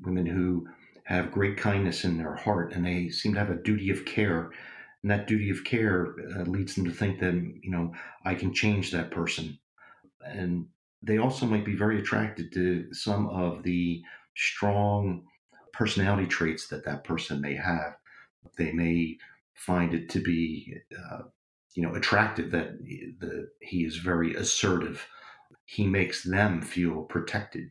[0.00, 0.68] women who
[1.04, 4.50] have great kindness in their heart and they seem to have a duty of care.
[5.02, 7.92] And that duty of care uh, leads them to think that you know
[8.24, 9.58] i can change that person.
[10.24, 10.66] And
[11.02, 14.02] they also might be very attracted to some of the
[14.34, 15.24] strong
[15.72, 17.96] personality traits that that person may have.
[18.56, 19.18] They may
[19.54, 21.22] find it to be uh,
[21.74, 22.78] you know attractive that
[23.20, 25.06] the, he is very assertive.
[25.66, 27.70] He makes them feel protected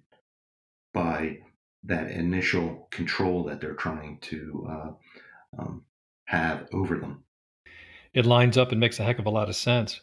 [0.93, 1.39] by
[1.85, 4.91] that initial control that they're trying to uh,
[5.59, 5.83] um,
[6.25, 7.23] have over them.
[8.13, 10.01] It lines up and makes a heck of a lot of sense.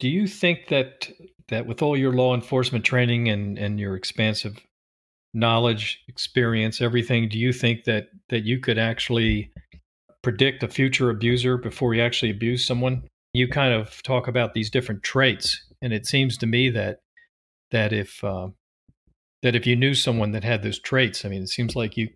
[0.00, 1.10] Do you think that
[1.48, 4.58] that with all your law enforcement training and, and your expansive
[5.34, 9.52] knowledge, experience, everything, do you think that that you could actually
[10.22, 13.02] predict a future abuser before you actually abuse someone?
[13.34, 17.00] You kind of talk about these different traits, and it seems to me that
[17.70, 18.48] that if uh,
[19.42, 22.08] that if you knew someone that had those traits, I mean, it seems like you.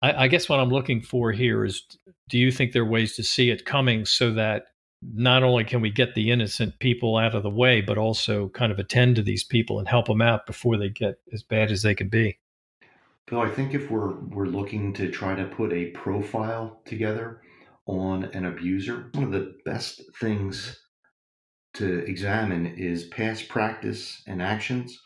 [0.00, 1.82] I, I, guess what I'm looking for here is,
[2.28, 4.64] do you think there are ways to see it coming so that
[5.02, 8.72] not only can we get the innocent people out of the way, but also kind
[8.72, 11.82] of attend to these people and help them out before they get as bad as
[11.82, 12.38] they can be?
[13.26, 17.42] Bill, I think if we're we're looking to try to put a profile together
[17.86, 20.78] on an abuser, one of the best things
[21.74, 25.00] to examine is past practice and actions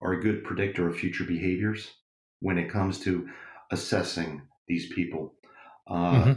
[0.00, 1.90] are a good predictor of future behaviors
[2.40, 3.28] when it comes to
[3.70, 5.34] assessing these people.
[5.86, 6.32] Uh, mm-hmm.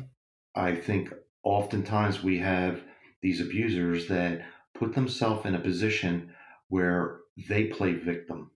[0.56, 2.82] I think oftentimes we have
[3.22, 4.42] these abusers that
[4.74, 6.34] put themselves in a position
[6.70, 8.52] where they play victim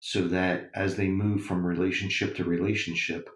[0.00, 3.28] so that as they move from relationship to relationship,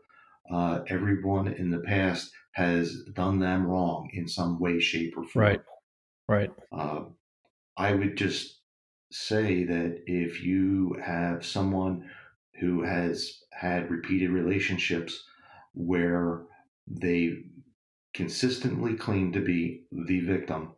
[0.52, 5.44] uh, everyone in the past has done them wrong in some way, shape, or form.
[5.46, 5.60] Right.
[6.28, 6.50] Right.
[6.72, 7.04] Uh,
[7.76, 8.57] I would just
[9.10, 12.08] say that if you have someone
[12.60, 15.24] who has had repeated relationships
[15.74, 16.42] where
[16.86, 17.32] they
[18.14, 20.72] consistently claim to be the victim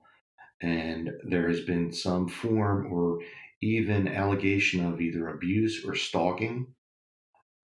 [0.61, 3.21] and there has been some form or
[3.63, 6.67] even allegation of either abuse or stalking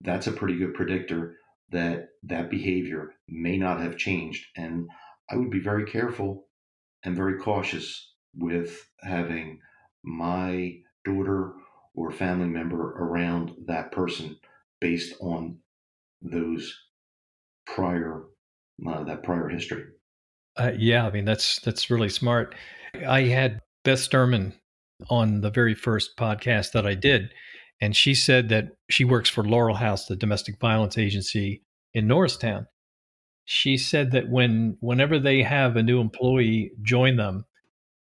[0.01, 1.37] that's a pretty good predictor
[1.71, 4.47] that that behavior may not have changed.
[4.57, 4.89] And
[5.31, 6.47] i would be very careful
[7.03, 9.61] and very cautious with having
[10.07, 11.53] my daughter
[11.95, 14.37] or family member around that person
[14.81, 15.59] based on
[16.23, 16.75] those
[17.67, 18.25] prior
[18.87, 19.85] uh, that prior history.
[20.57, 22.55] Uh, yeah, I mean that's that's really smart.
[23.07, 24.55] I had Beth Sturman
[25.11, 27.33] on the very first podcast that I did,
[27.81, 31.63] and she said that she works for Laurel House, the domestic violence agency
[31.95, 32.67] in Norristown.
[33.45, 37.45] She said that when whenever they have a new employee join them,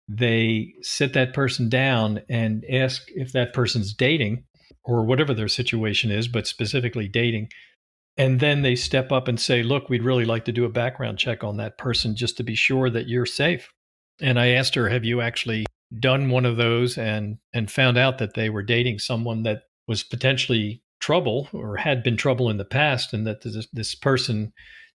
[0.07, 4.43] they sit that person down and ask if that person's dating
[4.83, 7.49] or whatever their situation is, but specifically dating.
[8.17, 11.17] And then they step up and say, Look, we'd really like to do a background
[11.17, 13.71] check on that person just to be sure that you're safe.
[14.21, 15.65] And I asked her, Have you actually
[15.99, 20.03] done one of those and, and found out that they were dating someone that was
[20.03, 24.53] potentially trouble or had been trouble in the past and that this, this person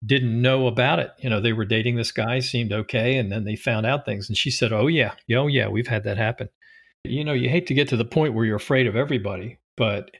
[0.06, 1.12] didn't know about it.
[1.20, 4.28] You know, they were dating this guy, seemed okay, and then they found out things.
[4.28, 6.50] And she said, "Oh yeah, oh yeah, we've had that happen."
[7.04, 10.12] You know, you hate to get to the point where you're afraid of everybody, but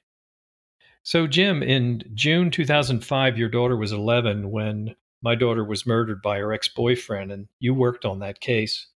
[1.04, 6.40] so Jim, in June 2005, your daughter was 11 when my daughter was murdered by
[6.40, 8.88] her ex-boyfriend, and you worked on that case.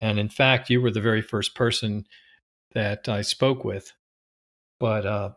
[0.00, 2.06] And in fact, you were the very first person
[2.74, 3.92] that I spoke with.
[4.78, 5.30] But uh,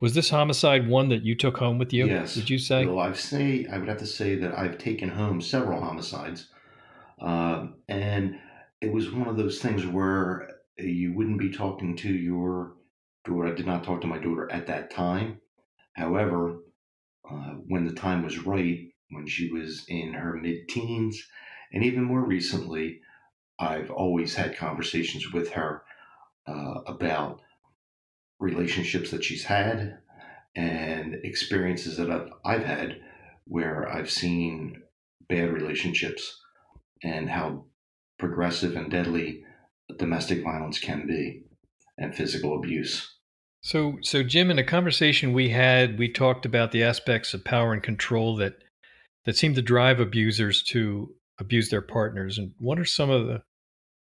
[0.00, 2.06] was this homicide one that you took home with you?
[2.06, 2.34] Yes.
[2.34, 2.86] Did you say?
[2.86, 6.48] Well, I've say I would have to say that I've taken home several homicides,
[7.20, 8.38] uh, and
[8.80, 12.74] it was one of those things where you wouldn't be talking to your
[13.24, 13.48] daughter.
[13.48, 15.40] I did not talk to my daughter at that time.
[15.94, 16.58] However,
[17.30, 18.80] uh, when the time was right,
[19.10, 21.26] when she was in her mid-teens,
[21.72, 23.00] and even more recently,
[23.58, 25.82] I've always had conversations with her
[26.46, 27.40] uh, about
[28.38, 29.98] relationships that she's had
[30.54, 33.00] and experiences that I've, I've had
[33.46, 34.82] where I've seen
[35.28, 36.40] bad relationships
[37.02, 37.64] and how
[38.18, 39.44] progressive and deadly
[39.98, 41.42] domestic violence can be.
[41.98, 43.14] and physical abuse.
[43.62, 47.72] So, so Jim, in a conversation we had, we talked about the aspects of power
[47.72, 48.58] and control that
[49.24, 52.38] that seem to drive abusers to abuse their partners.
[52.38, 53.42] And what are some of the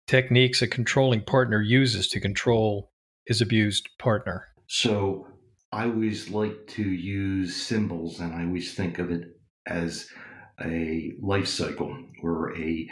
[0.09, 2.91] techniques a controlling partner uses to control
[3.27, 4.47] his abused partner?
[4.69, 5.29] So,
[5.73, 10.09] I always like to use symbols, and I always think of it as
[10.65, 12.89] a life cycle or a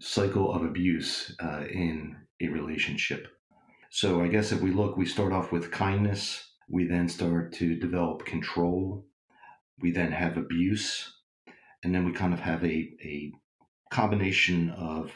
[0.00, 3.28] cycle of abuse uh, in a relationship.
[3.90, 7.78] So I guess if we look, we start off with kindness, we then start to
[7.78, 9.06] develop control,
[9.80, 11.12] we then have abuse,
[11.82, 13.32] and then we kind of have a, a
[13.92, 15.12] combination of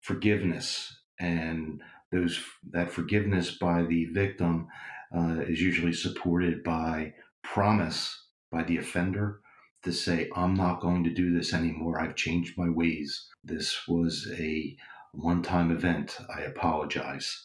[0.00, 1.82] forgiveness and
[2.14, 2.40] those
[2.70, 4.68] that forgiveness by the victim
[5.14, 7.12] uh, is usually supported by
[7.42, 9.40] promise by the offender
[9.82, 12.00] to say, I'm not going to do this anymore.
[12.00, 13.26] I've changed my ways.
[13.42, 14.76] This was a
[15.12, 16.16] one time event.
[16.34, 17.44] I apologize.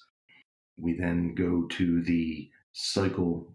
[0.77, 3.51] We then go to the cycle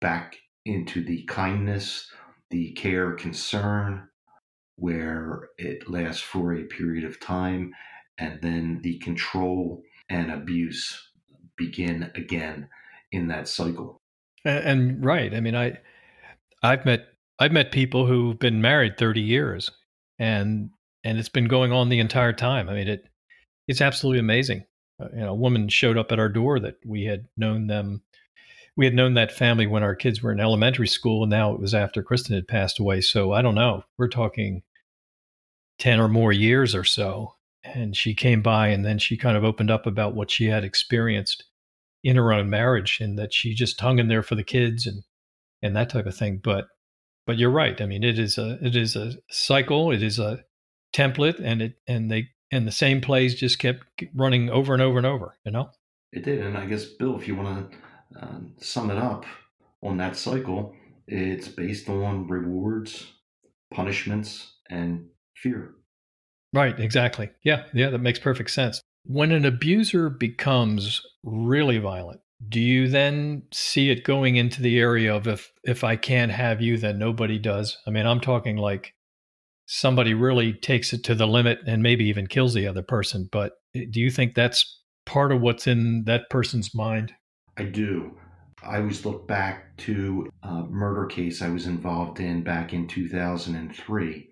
[0.00, 2.10] back into the kindness,
[2.50, 4.08] the care, concern,
[4.76, 7.72] where it lasts for a period of time,
[8.18, 11.10] and then the control and abuse
[11.56, 12.68] begin again
[13.12, 14.00] in that cycle.
[14.44, 15.78] And, and right, I mean, I
[16.62, 19.70] I've met I've met people who've been married 30 years
[20.18, 20.70] and
[21.04, 22.68] and it's been going on the entire time.
[22.68, 23.08] I mean, it
[23.66, 24.64] it's absolutely amazing.
[25.00, 28.02] Uh, you know, a woman showed up at our door that we had known them.
[28.76, 31.60] We had known that family when our kids were in elementary school, and now it
[31.60, 33.00] was after Kristin had passed away.
[33.00, 33.84] So I don't know.
[33.96, 34.62] We're talking
[35.78, 37.34] 10 or more years or so.
[37.74, 40.64] And she came by and then she kind of opened up about what she had
[40.64, 41.44] experienced
[42.02, 45.02] in her own marriage and that she just hung in there for the kids and
[45.62, 46.40] and that type of thing.
[46.42, 46.68] But
[47.26, 47.80] but you're right.
[47.80, 49.90] I mean, it is a it is a cycle.
[49.90, 50.44] It is a
[50.94, 54.98] template, and it and they and the same plays just kept running over and over
[54.98, 55.36] and over.
[55.44, 55.70] You know,
[56.12, 56.40] it did.
[56.40, 59.26] And I guess Bill, if you want to uh, sum it up
[59.82, 60.74] on that cycle,
[61.06, 63.06] it's based on rewards,
[63.72, 65.74] punishments, and fear.
[66.52, 66.78] Right.
[66.78, 67.30] Exactly.
[67.42, 67.64] Yeah.
[67.74, 67.90] Yeah.
[67.90, 68.80] That makes perfect sense.
[69.04, 75.14] When an abuser becomes really violent, do you then see it going into the area
[75.14, 77.76] of if if I can't have you, then nobody does?
[77.86, 78.94] I mean, I'm talking like
[79.66, 83.28] somebody really takes it to the limit and maybe even kills the other person.
[83.30, 87.12] But eh, do you think that's part of what's in that person's mind?
[87.56, 88.16] I do.
[88.62, 94.28] I always look back to a murder case I was involved in back in 2003,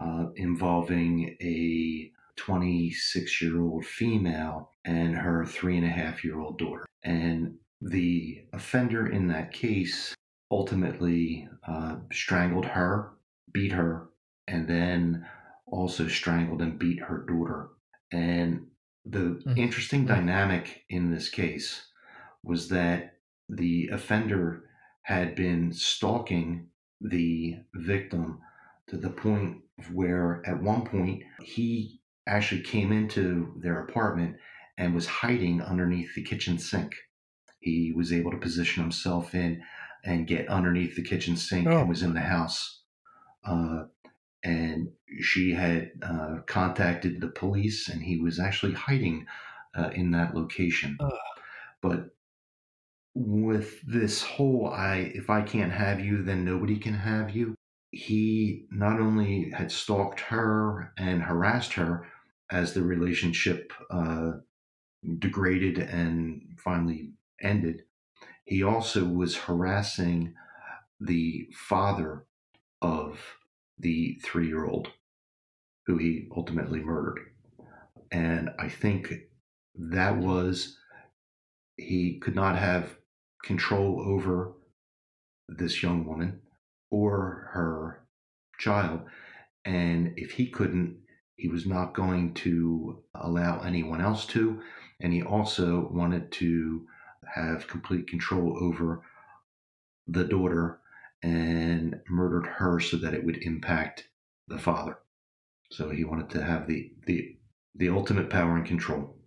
[0.00, 6.58] uh, involving a 26 year old female and her three and a half year old
[6.58, 6.86] daughter.
[7.02, 10.14] And the offender in that case
[10.50, 13.12] ultimately uh, strangled her,
[13.52, 14.08] beat her,
[14.46, 15.26] and then
[15.66, 17.68] also strangled and beat her daughter.
[18.12, 18.66] And
[19.04, 19.56] the mm-hmm.
[19.56, 20.14] interesting mm-hmm.
[20.14, 21.86] dynamic in this case
[22.42, 23.14] was that
[23.48, 24.64] the offender
[25.02, 26.68] had been stalking
[27.00, 28.40] the victim
[28.88, 29.58] to the point
[29.92, 34.36] where at one point he actually came into their apartment
[34.78, 36.94] and was hiding underneath the kitchen sink.
[37.60, 39.62] He was able to position himself in
[40.04, 41.78] and get underneath the kitchen sink oh.
[41.78, 42.80] and was in the house.
[43.44, 43.84] Uh,
[44.42, 44.88] and
[45.20, 49.26] she had uh, contacted the police, and he was actually hiding
[49.74, 50.96] uh, in that location.
[51.82, 52.10] But
[53.14, 57.55] with this whole "I if I can't have you, then nobody can have you,"
[57.96, 62.06] he not only had stalked her and harassed her
[62.50, 64.32] as the relationship uh,
[65.18, 67.82] degraded and finally ended,
[68.44, 70.34] he also was harassing
[71.00, 72.26] the father
[72.82, 73.18] of
[73.78, 74.88] the three year old
[75.86, 77.20] who he ultimately murdered.
[78.12, 79.12] And I think
[79.74, 80.76] that was,
[81.76, 82.96] he could not have
[83.42, 84.52] control over
[85.48, 86.40] this young woman
[86.96, 88.06] or her
[88.58, 89.00] child.
[89.64, 90.98] And if he couldn't,
[91.36, 94.60] he was not going to allow anyone else to.
[95.00, 96.86] And he also wanted to
[97.34, 99.02] have complete control over
[100.06, 100.80] the daughter
[101.22, 104.08] and murdered her so that it would impact
[104.48, 104.98] the father.
[105.72, 107.36] So he wanted to have the the
[107.74, 109.18] the ultimate power and control.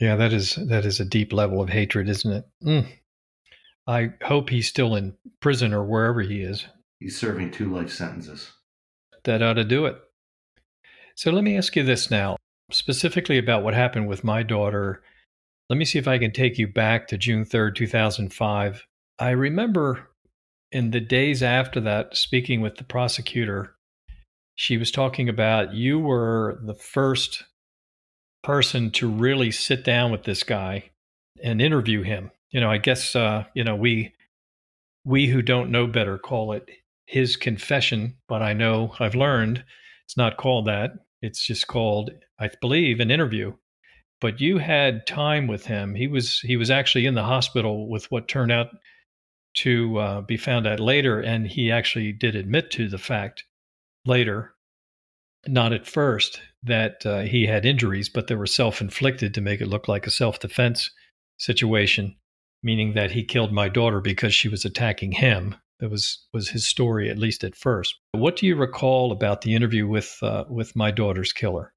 [0.00, 2.44] Yeah, that is that is a deep level of hatred, isn't it?
[2.64, 2.86] Mm.
[3.86, 6.66] I hope he's still in prison or wherever he is.
[7.00, 8.52] He's serving two life sentences.
[9.24, 9.96] That ought to do it.
[11.14, 12.36] So let me ask you this now,
[12.70, 15.02] specifically about what happened with my daughter.
[15.68, 18.86] Let me see if I can take you back to June 3rd, 2005.
[19.18, 20.10] I remember
[20.72, 23.74] in the days after that, speaking with the prosecutor,
[24.54, 27.44] she was talking about you were the first
[28.42, 30.90] person to really sit down with this guy
[31.42, 32.30] and interview him.
[32.50, 34.14] You know, I guess uh, you know we
[35.04, 36.68] we who don't know better call it
[37.06, 39.64] his confession, but I know I've learned
[40.04, 40.92] it's not called that.
[41.22, 43.54] It's just called, I believe, an interview.
[44.20, 45.94] But you had time with him.
[45.94, 48.68] He was he was actually in the hospital with what turned out
[49.56, 53.44] to uh, be found out later, and he actually did admit to the fact
[54.06, 54.54] later,
[55.46, 59.60] not at first, that uh, he had injuries, but they were self inflicted to make
[59.60, 60.90] it look like a self defense
[61.38, 62.16] situation,
[62.62, 65.56] meaning that he killed my daughter because she was attacking him.
[65.80, 67.94] That was was his story, at least at first.
[68.12, 71.72] What do you recall about the interview with uh, with my daughter's killer?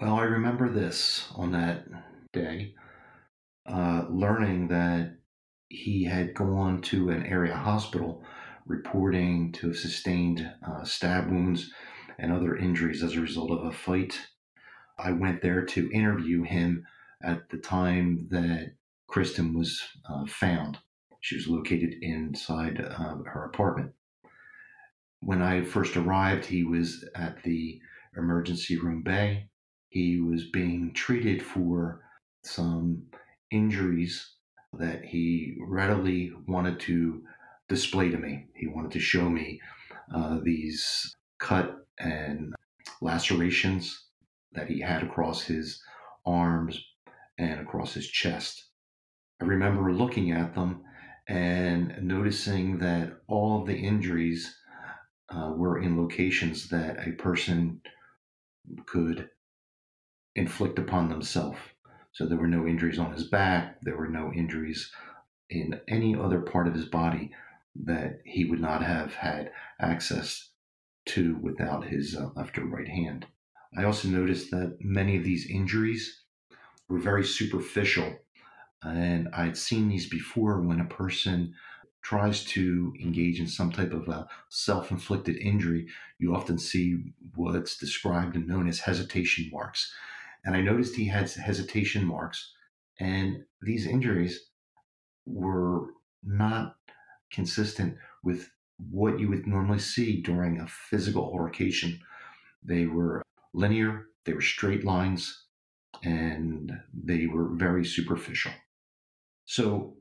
[0.00, 1.86] Well, I remember this on that
[2.32, 2.74] day,
[3.66, 5.16] uh, learning that
[5.68, 8.24] he had gone to an area hospital
[8.66, 11.70] reporting to have sustained uh, stab wounds
[12.18, 14.18] and other injuries as a result of a fight.
[14.98, 16.84] I went there to interview him
[17.22, 18.74] at the time that
[19.10, 20.78] Kristin was uh, found.
[21.20, 23.92] She was located inside uh, her apartment.
[25.20, 27.80] When I first arrived, he was at the
[28.16, 29.48] emergency room bay.
[29.88, 32.02] He was being treated for
[32.44, 33.02] some
[33.50, 34.34] injuries
[34.74, 37.22] that he readily wanted to
[37.68, 38.46] display to me.
[38.54, 39.60] He wanted to show me
[40.14, 42.54] uh, these cut and
[43.00, 44.04] lacerations
[44.52, 45.82] that he had across his
[46.24, 46.80] arms
[47.38, 48.66] and across his chest.
[49.40, 50.82] I remember looking at them
[51.28, 54.56] and noticing that all of the injuries
[55.30, 57.82] uh, were in locations that a person
[58.86, 59.28] could
[60.34, 61.58] inflict upon themselves.
[62.12, 64.90] So there were no injuries on his back, there were no injuries
[65.50, 67.30] in any other part of his body
[67.84, 70.50] that he would not have had access
[71.06, 73.26] to without his uh, left or right hand.
[73.76, 76.22] I also noticed that many of these injuries
[76.88, 78.16] were very superficial
[78.84, 81.54] and I'd seen these before when a person
[82.02, 85.86] tries to engage in some type of a self inflicted injury,
[86.18, 89.92] you often see what's described and known as hesitation marks.
[90.44, 92.52] And I noticed he had hesitation marks,
[93.00, 94.48] and these injuries
[95.26, 95.88] were
[96.22, 96.76] not
[97.32, 98.48] consistent with
[98.90, 101.98] what you would normally see during a physical altercation.
[102.62, 103.22] They were
[103.52, 105.44] linear, they were straight lines,
[106.02, 108.52] and they were very superficial.
[109.50, 109.94] So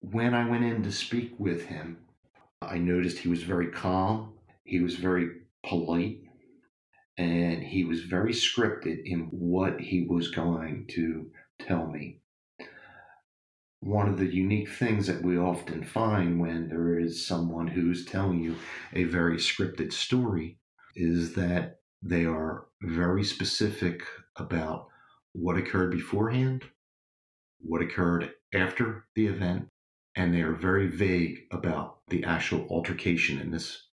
[0.00, 1.98] when I went in to speak with him,
[2.62, 4.32] I noticed he was very calm,
[4.64, 5.28] he was very
[5.66, 6.20] polite,
[7.18, 12.22] and he was very scripted in what he was going to tell me.
[13.80, 18.42] One of the unique things that we often find when there is someone who's telling
[18.42, 18.56] you
[18.94, 20.58] a very scripted story
[20.94, 24.02] is that they are very specific
[24.36, 24.86] about
[25.32, 26.64] what occurred beforehand,
[27.60, 29.68] what occurred after the event,
[30.14, 33.88] and they are very vague about the actual altercation in this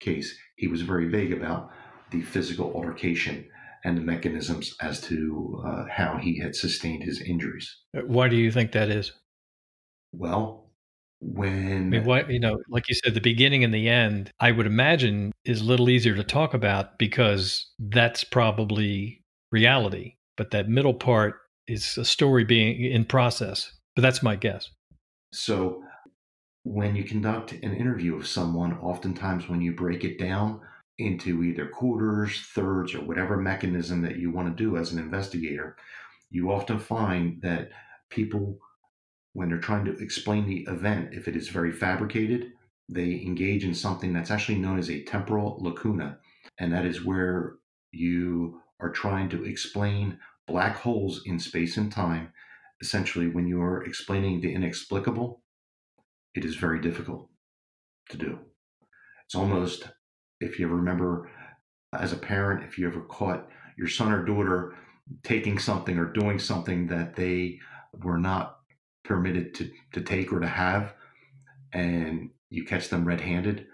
[0.00, 0.36] case.
[0.56, 1.70] He was very vague about
[2.10, 3.46] the physical altercation
[3.84, 7.76] and the mechanisms as to uh, how he had sustained his injuries.
[7.96, 9.12] Uh, why do you think that is?
[10.12, 10.70] Well,
[11.20, 14.52] when I mean, what you know, like you said, the beginning and the end, I
[14.52, 20.14] would imagine is a little easier to talk about because that's probably reality.
[20.36, 21.36] But that middle part
[21.66, 23.72] is a story being in process.
[23.98, 24.70] But that's my guess.
[25.32, 25.82] So,
[26.62, 30.60] when you conduct an interview of someone, oftentimes when you break it down
[30.98, 35.74] into either quarters, thirds, or whatever mechanism that you want to do as an investigator,
[36.30, 37.70] you often find that
[38.08, 38.60] people,
[39.32, 42.52] when they're trying to explain the event, if it is very fabricated,
[42.88, 46.20] they engage in something that's actually known as a temporal lacuna.
[46.60, 47.56] And that is where
[47.90, 52.32] you are trying to explain black holes in space and time
[52.80, 55.42] essentially when you're explaining the inexplicable,
[56.34, 57.28] it is very difficult
[58.10, 58.38] to do.
[59.24, 59.88] It's almost,
[60.40, 61.30] if you remember
[61.92, 64.74] as a parent, if you ever caught your son or daughter
[65.22, 67.58] taking something or doing something that they
[68.02, 68.58] were not
[69.04, 70.94] permitted to, to take or to have,
[71.72, 73.66] and you catch them red handed,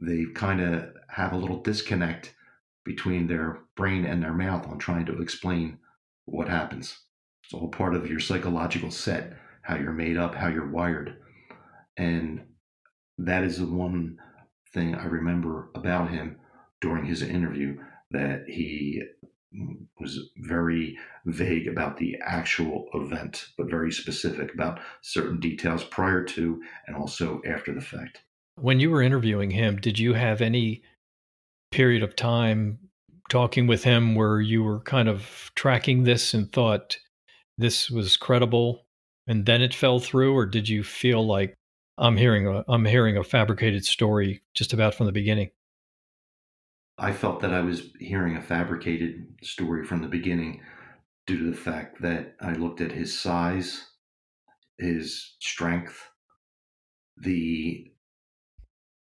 [0.00, 2.34] they kind of have a little disconnect
[2.84, 5.78] between their brain and their mouth on trying to explain
[6.24, 6.98] what happens.
[7.48, 9.32] It's all part of your psychological set,
[9.62, 11.16] how you're made up, how you're wired.
[11.96, 12.42] And
[13.16, 14.18] that is the one
[14.74, 16.36] thing I remember about him
[16.82, 17.78] during his interview
[18.10, 19.02] that he
[19.98, 26.62] was very vague about the actual event, but very specific about certain details prior to
[26.86, 28.24] and also after the fact.
[28.56, 30.82] When you were interviewing him, did you have any
[31.70, 32.78] period of time
[33.30, 36.98] talking with him where you were kind of tracking this and thought,
[37.58, 38.86] this was credible.
[39.26, 41.54] and then it fell through, or did you feel like
[41.98, 45.50] I'm hearing a I'm hearing a fabricated story just about from the beginning?
[46.96, 50.62] I felt that I was hearing a fabricated story from the beginning
[51.26, 53.86] due to the fact that I looked at his size,
[54.78, 56.08] his strength,
[57.18, 57.92] the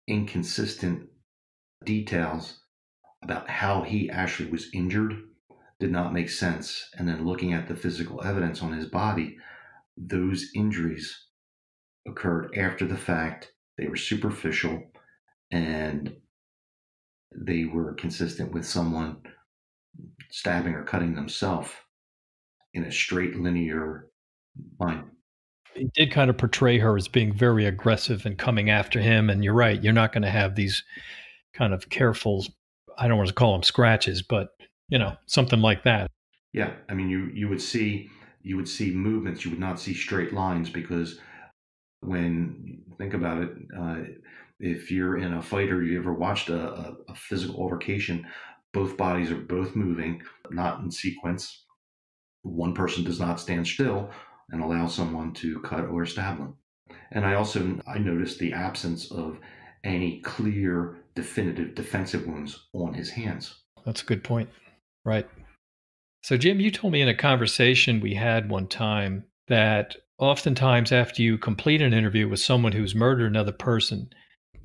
[0.07, 1.07] inconsistent
[1.85, 2.59] details
[3.23, 5.13] about how he actually was injured
[5.79, 6.89] did not make sense.
[6.97, 9.37] And then looking at the physical evidence on his body,
[9.97, 11.27] those injuries
[12.07, 13.51] occurred after the fact.
[13.77, 14.91] They were superficial
[15.51, 16.13] and
[17.35, 19.17] they were consistent with someone
[20.31, 21.71] stabbing or cutting themselves
[22.73, 24.07] in a straight linear
[24.79, 25.11] line.
[25.75, 29.29] It did kind of portray her as being very aggressive and coming after him.
[29.29, 30.83] And you're right, you're not going to have these
[31.53, 32.45] kind of careful,
[32.97, 34.49] I don't want to call them scratches, but
[34.89, 36.11] you know, something like that.
[36.53, 36.73] Yeah.
[36.89, 38.09] I mean you you would see
[38.41, 41.19] you would see movements, you would not see straight lines because
[42.01, 43.97] when think about it, uh,
[44.59, 48.25] if you're in a fight or you ever watched a, a, a physical altercation,
[48.73, 50.21] both bodies are both moving,
[50.51, 51.65] not in sequence.
[52.43, 54.09] One person does not stand still
[54.51, 56.55] and allow someone to cut or stab them.
[57.11, 59.39] And I also I noticed the absence of
[59.83, 63.55] any clear, definitive defensive wounds on his hands.
[63.85, 64.49] That's a good point.
[65.05, 65.27] Right.
[66.23, 71.21] So, Jim, you told me in a conversation we had one time that oftentimes after
[71.21, 74.09] you complete an interview with someone who's murdered another person,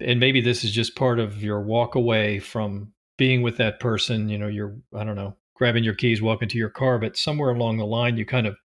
[0.01, 4.29] and maybe this is just part of your walk away from being with that person,
[4.29, 7.51] you know, you're, I don't know, grabbing your keys, walking to your car, but somewhere
[7.51, 8.57] along the line, you kind of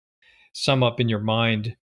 [0.54, 1.76] sum up in your mind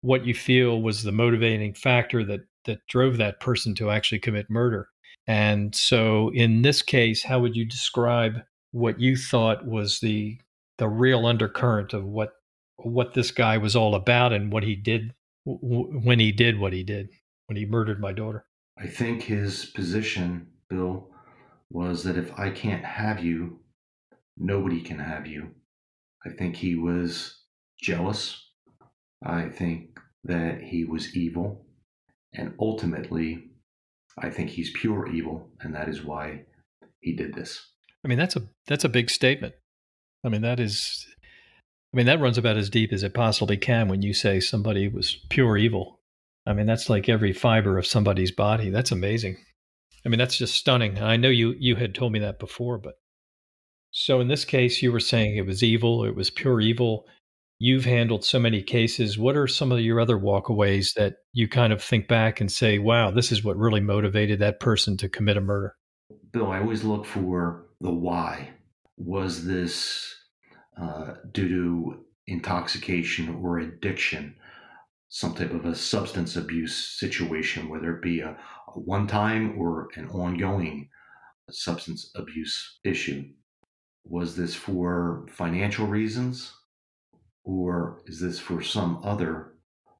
[0.00, 4.50] what you feel was the motivating factor that that drove that person to actually commit
[4.50, 4.88] murder.
[5.26, 8.42] And so in this case, how would you describe
[8.74, 10.36] what you thought was the
[10.78, 12.32] the real undercurrent of what
[12.78, 15.14] what this guy was all about and what he did
[15.46, 17.08] w- when he did what he did
[17.46, 18.46] when he murdered my daughter.
[18.76, 21.08] I think his position, Bill,
[21.70, 23.60] was that if I can't have you,
[24.36, 25.54] nobody can have you.
[26.26, 27.44] I think he was
[27.80, 28.50] jealous.
[29.24, 31.64] I think that he was evil.
[32.32, 33.50] And ultimately,
[34.18, 36.46] I think he's pure evil, and that is why
[36.98, 37.73] he did this.
[38.04, 39.54] I mean, that's a that's a big statement.
[40.24, 41.06] I mean, that is
[41.92, 44.88] I mean, that runs about as deep as it possibly can when you say somebody
[44.88, 46.00] was pure evil.
[46.44, 48.68] I mean, that's like every fiber of somebody's body.
[48.68, 49.36] That's amazing.
[50.04, 50.98] I mean, that's just stunning.
[50.98, 52.94] I know you you had told me that before, but
[53.92, 56.04] so in this case, you were saying it was evil.
[56.04, 57.06] It was pure evil.
[57.60, 59.16] You've handled so many cases.
[59.16, 62.80] What are some of your other walkaways that you kind of think back and say,
[62.80, 65.76] "Wow, this is what really motivated that person to commit a murder"?
[66.32, 68.50] Bill, I always look for the why.
[68.96, 70.14] Was this
[70.80, 74.34] uh, due to intoxication or addiction,
[75.08, 79.88] some type of a substance abuse situation, whether it be a, a one time or
[79.94, 80.88] an ongoing
[81.50, 83.24] substance abuse issue.
[84.04, 86.52] Was this for financial reasons,
[87.44, 89.54] or is this for some other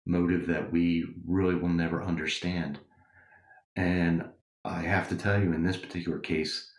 [0.06, 2.78] motive that we really will never understand?
[3.76, 4.24] And
[4.64, 6.70] I have to tell you, in this particular case,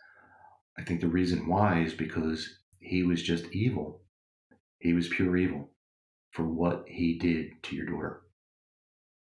[0.78, 4.02] I think the reason why is because he was just evil.
[4.78, 5.70] He was pure evil
[6.32, 8.20] for what he did to your daughter.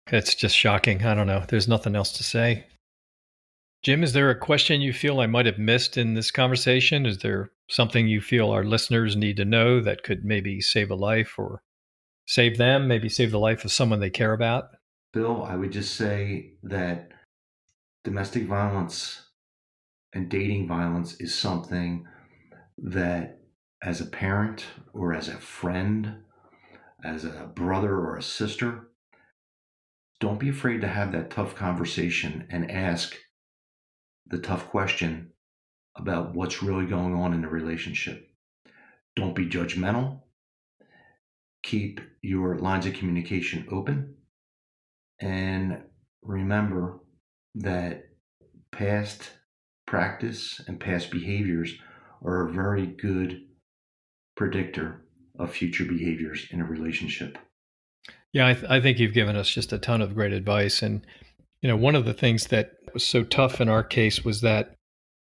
[0.06, 1.04] It's just shocking.
[1.04, 1.44] I don't know.
[1.46, 2.66] There's nothing else to say.
[3.82, 7.04] Jim, is there a question you feel I might have missed in this conversation?
[7.04, 10.94] Is there something you feel our listeners need to know that could maybe save a
[10.94, 11.62] life or
[12.26, 14.68] save them, maybe save the life of someone they care about?
[15.12, 17.10] Bill, I would just say that
[18.04, 19.22] domestic violence
[20.12, 22.06] and dating violence is something
[22.78, 23.38] that
[23.82, 26.22] as a parent or as a friend,
[27.04, 28.88] as a brother or a sister,
[30.20, 33.16] don't be afraid to have that tough conversation and ask
[34.28, 35.32] the tough question
[35.96, 38.30] about what's really going on in the relationship.
[39.16, 40.20] Don't be judgmental.
[41.62, 44.14] Keep your lines of communication open.
[45.20, 45.82] And
[46.22, 47.00] remember
[47.56, 48.04] that
[48.70, 49.30] past
[49.92, 51.74] practice and past behaviors
[52.24, 53.42] are a very good
[54.38, 55.02] predictor
[55.38, 57.36] of future behaviors in a relationship.
[58.32, 60.80] Yeah, I, th- I, think you've given us just a ton of great advice.
[60.80, 61.06] And,
[61.60, 64.76] you know, one of the things that was so tough in our case was that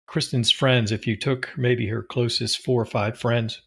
[0.06, 3.62] Kristin's friends, if you took maybe her closest four or five friends,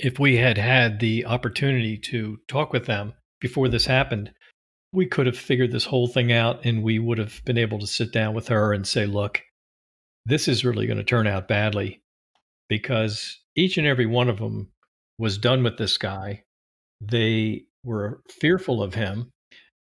[0.00, 4.32] if we had had the opportunity to talk with them before this happened,
[4.92, 7.86] we could have figured this whole thing out and we would have been able to
[7.86, 9.40] sit down with her and say, look,
[10.26, 12.02] this is really going to turn out badly
[12.68, 14.70] because each and every one of them
[15.18, 16.42] was done with this guy.
[17.00, 19.30] They were fearful of him.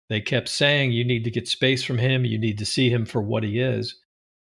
[0.08, 2.24] They kept saying, You need to get space from him.
[2.24, 3.94] You need to see him for what he is.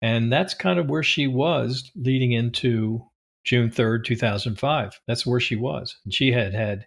[0.01, 3.01] And that's kind of where she was leading into
[3.45, 5.01] June 3rd, 2005.
[5.07, 5.97] That's where she was.
[6.05, 6.86] And she had had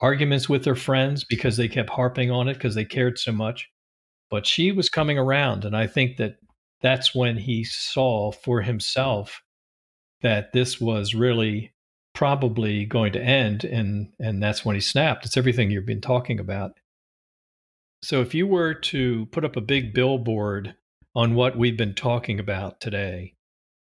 [0.00, 3.68] arguments with her friends because they kept harping on it because they cared so much.
[4.30, 5.64] But she was coming around.
[5.64, 6.36] And I think that
[6.84, 9.42] that's when he saw for himself
[10.20, 11.72] that this was really
[12.14, 15.24] probably going to end and and that's when he snapped.
[15.24, 16.72] It's everything you've been talking about.
[18.02, 20.74] So if you were to put up a big billboard
[21.16, 23.34] on what we've been talking about today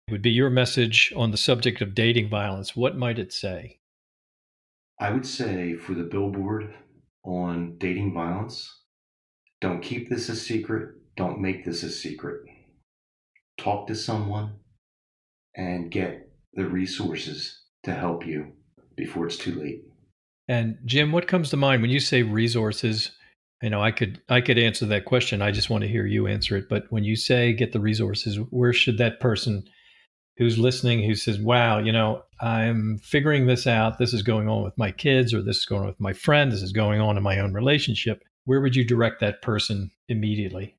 [0.08, 2.74] it would be your message on the subject of dating violence.
[2.74, 3.80] What might it say?
[5.00, 6.74] I would say for the billboard
[7.26, 8.80] on dating violence
[9.60, 12.42] don't keep this a secret don't make this a secret
[13.58, 14.54] talk to someone
[15.56, 18.54] and get the resources to help you
[18.96, 19.84] before it's too late.
[20.48, 23.12] And Jim, what comes to mind when you say resources?
[23.62, 25.42] You know, I could I could answer that question.
[25.42, 26.68] I just want to hear you answer it.
[26.70, 29.64] But when you say get the resources, where should that person
[30.38, 34.00] who's listening who says, "Wow, you know, I'm figuring this out.
[34.00, 36.52] This is going on with my kids or this is going on with my friend,
[36.52, 40.76] this is going on in my own relationship." Where would you direct that person immediately?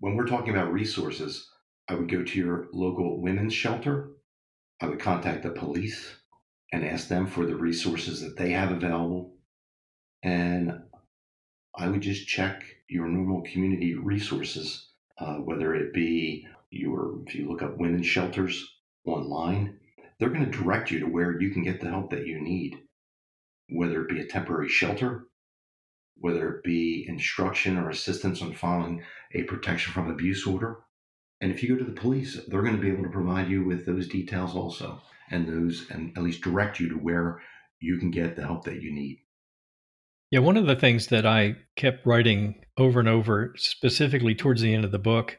[0.00, 1.48] When we're talking about resources,
[1.88, 4.10] I would go to your local women's shelter.
[4.80, 6.16] I would contact the police
[6.72, 9.34] and ask them for the resources that they have available.
[10.22, 10.82] And
[11.74, 17.48] I would just check your normal community resources, uh, whether it be your, if you
[17.48, 18.66] look up women's shelters
[19.06, 19.78] online,
[20.18, 22.78] they're going to direct you to where you can get the help that you need,
[23.70, 25.24] whether it be a temporary shelter,
[26.16, 30.80] whether it be instruction or assistance on filing a protection from abuse order.
[31.40, 33.64] And if you go to the police, they're going to be able to provide you
[33.64, 37.40] with those details also and those and at least direct you to where
[37.80, 39.18] you can get the help that you need.
[40.30, 44.74] Yeah, one of the things that I kept writing over and over, specifically towards the
[44.74, 45.38] end of the book,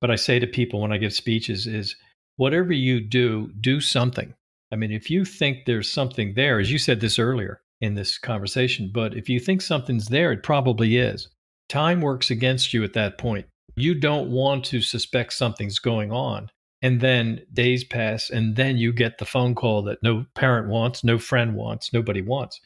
[0.00, 1.94] but I say to people when I give speeches is
[2.36, 4.34] whatever you do, do something.
[4.72, 8.18] I mean, if you think there's something there, as you said this earlier in this
[8.18, 11.28] conversation, but if you think something's there, it probably is.
[11.68, 13.46] Time works against you at that point.
[13.76, 16.50] You don't want to suspect something's going on.
[16.82, 21.02] And then days pass and then you get the phone call that no parent wants
[21.02, 22.60] no friend wants nobody wants.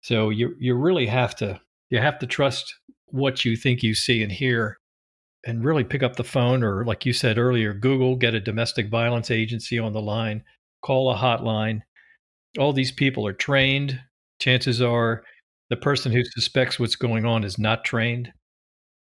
[0.00, 1.60] So you you really have to
[1.90, 2.74] you have to trust
[3.06, 4.78] what you think you see and hear
[5.46, 8.88] and really pick up the phone or like you said earlier google get a domestic
[8.88, 10.42] violence agency on the line
[10.84, 11.80] call a hotline.
[12.58, 14.00] All these people are trained.
[14.38, 15.24] Chances are
[15.70, 18.32] the person who suspects what's going on is not trained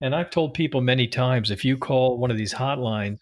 [0.01, 3.18] and i've told people many times if you call one of these hotlines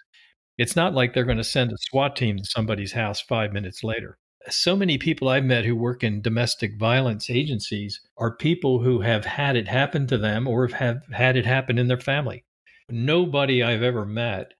[0.58, 3.84] it's not like they're going to send a SWAT team to somebody's house five minutes
[3.84, 4.18] later.
[4.48, 9.24] So many people I've met who work in domestic violence agencies are people who have
[9.24, 12.44] had it happen to them or have had it happen in their family.
[12.88, 14.54] Nobody I've ever met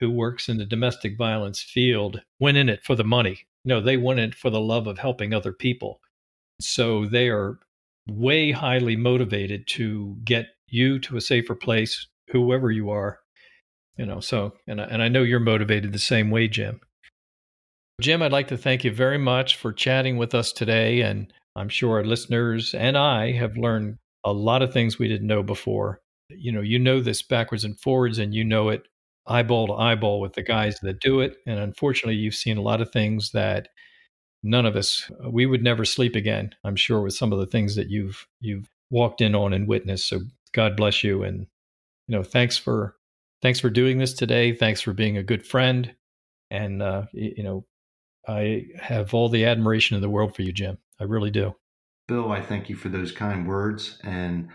[0.00, 3.40] who works in the domestic violence field went in it for the money.
[3.64, 6.00] No, they went in for the love of helping other people.
[6.60, 7.58] So they are
[8.06, 13.20] way highly motivated to get you to a safer place, whoever you are,
[13.96, 16.80] you know so and I, and I know you're motivated the same way jim.
[18.00, 21.68] Jim i'd like to thank you very much for chatting with us today and i'm
[21.68, 26.00] sure our listeners and i have learned a lot of things we didn't know before.
[26.28, 28.88] You know you know this backwards and forwards and you know it
[29.26, 32.80] eyeball to eyeball with the guys that do it and unfortunately you've seen a lot
[32.80, 33.68] of things that
[34.42, 37.76] none of us we would never sleep again i'm sure with some of the things
[37.76, 40.20] that you've you've walked in on and witnessed so
[40.52, 41.46] god bless you and
[42.06, 42.96] you know thanks for
[43.42, 44.54] thanks for doing this today.
[44.54, 45.94] Thanks for being a good friend.
[46.50, 47.66] And, uh, you know,
[48.26, 50.78] I have all the admiration in the world for you, Jim.
[51.00, 51.54] I really do.
[52.06, 53.98] Bill, I thank you for those kind words.
[54.04, 54.48] And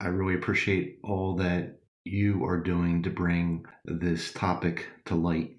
[0.00, 5.54] I really appreciate all that you are doing to bring this topic to light.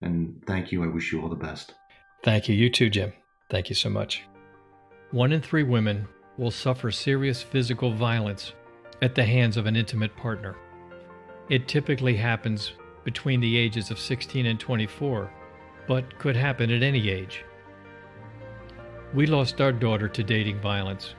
[0.00, 0.82] And thank you.
[0.82, 1.74] I wish you all the best.
[2.24, 2.54] Thank you.
[2.54, 3.12] You too, Jim.
[3.50, 4.22] Thank you so much.
[5.10, 6.06] One in three women
[6.36, 8.52] will suffer serious physical violence
[9.02, 10.56] at the hands of an intimate partner.
[11.48, 12.72] It typically happens
[13.04, 15.30] between the ages of 16 and 24,
[15.86, 17.44] but could happen at any age.
[19.14, 21.14] We lost our daughter to dating violence.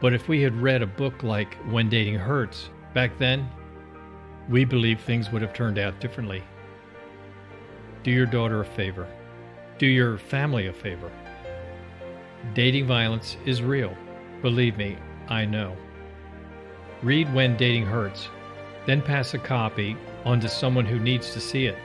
[0.00, 3.48] But if we had read a book like When Dating Hurts back then,
[4.48, 6.42] we believe things would have turned out differently.
[8.02, 9.06] Do your daughter a favor.
[9.78, 11.10] Do your family a favor.
[12.52, 13.96] Dating violence is real.
[14.42, 14.98] Believe me,
[15.28, 15.76] I know.
[17.04, 18.30] Read When Dating Hurts
[18.86, 19.94] then pass a copy
[20.24, 21.76] on to someone who needs to see it.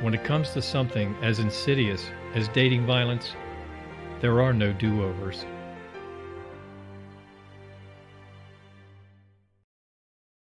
[0.00, 3.34] When it comes to something as insidious as dating violence,
[4.20, 5.46] there are no do overs.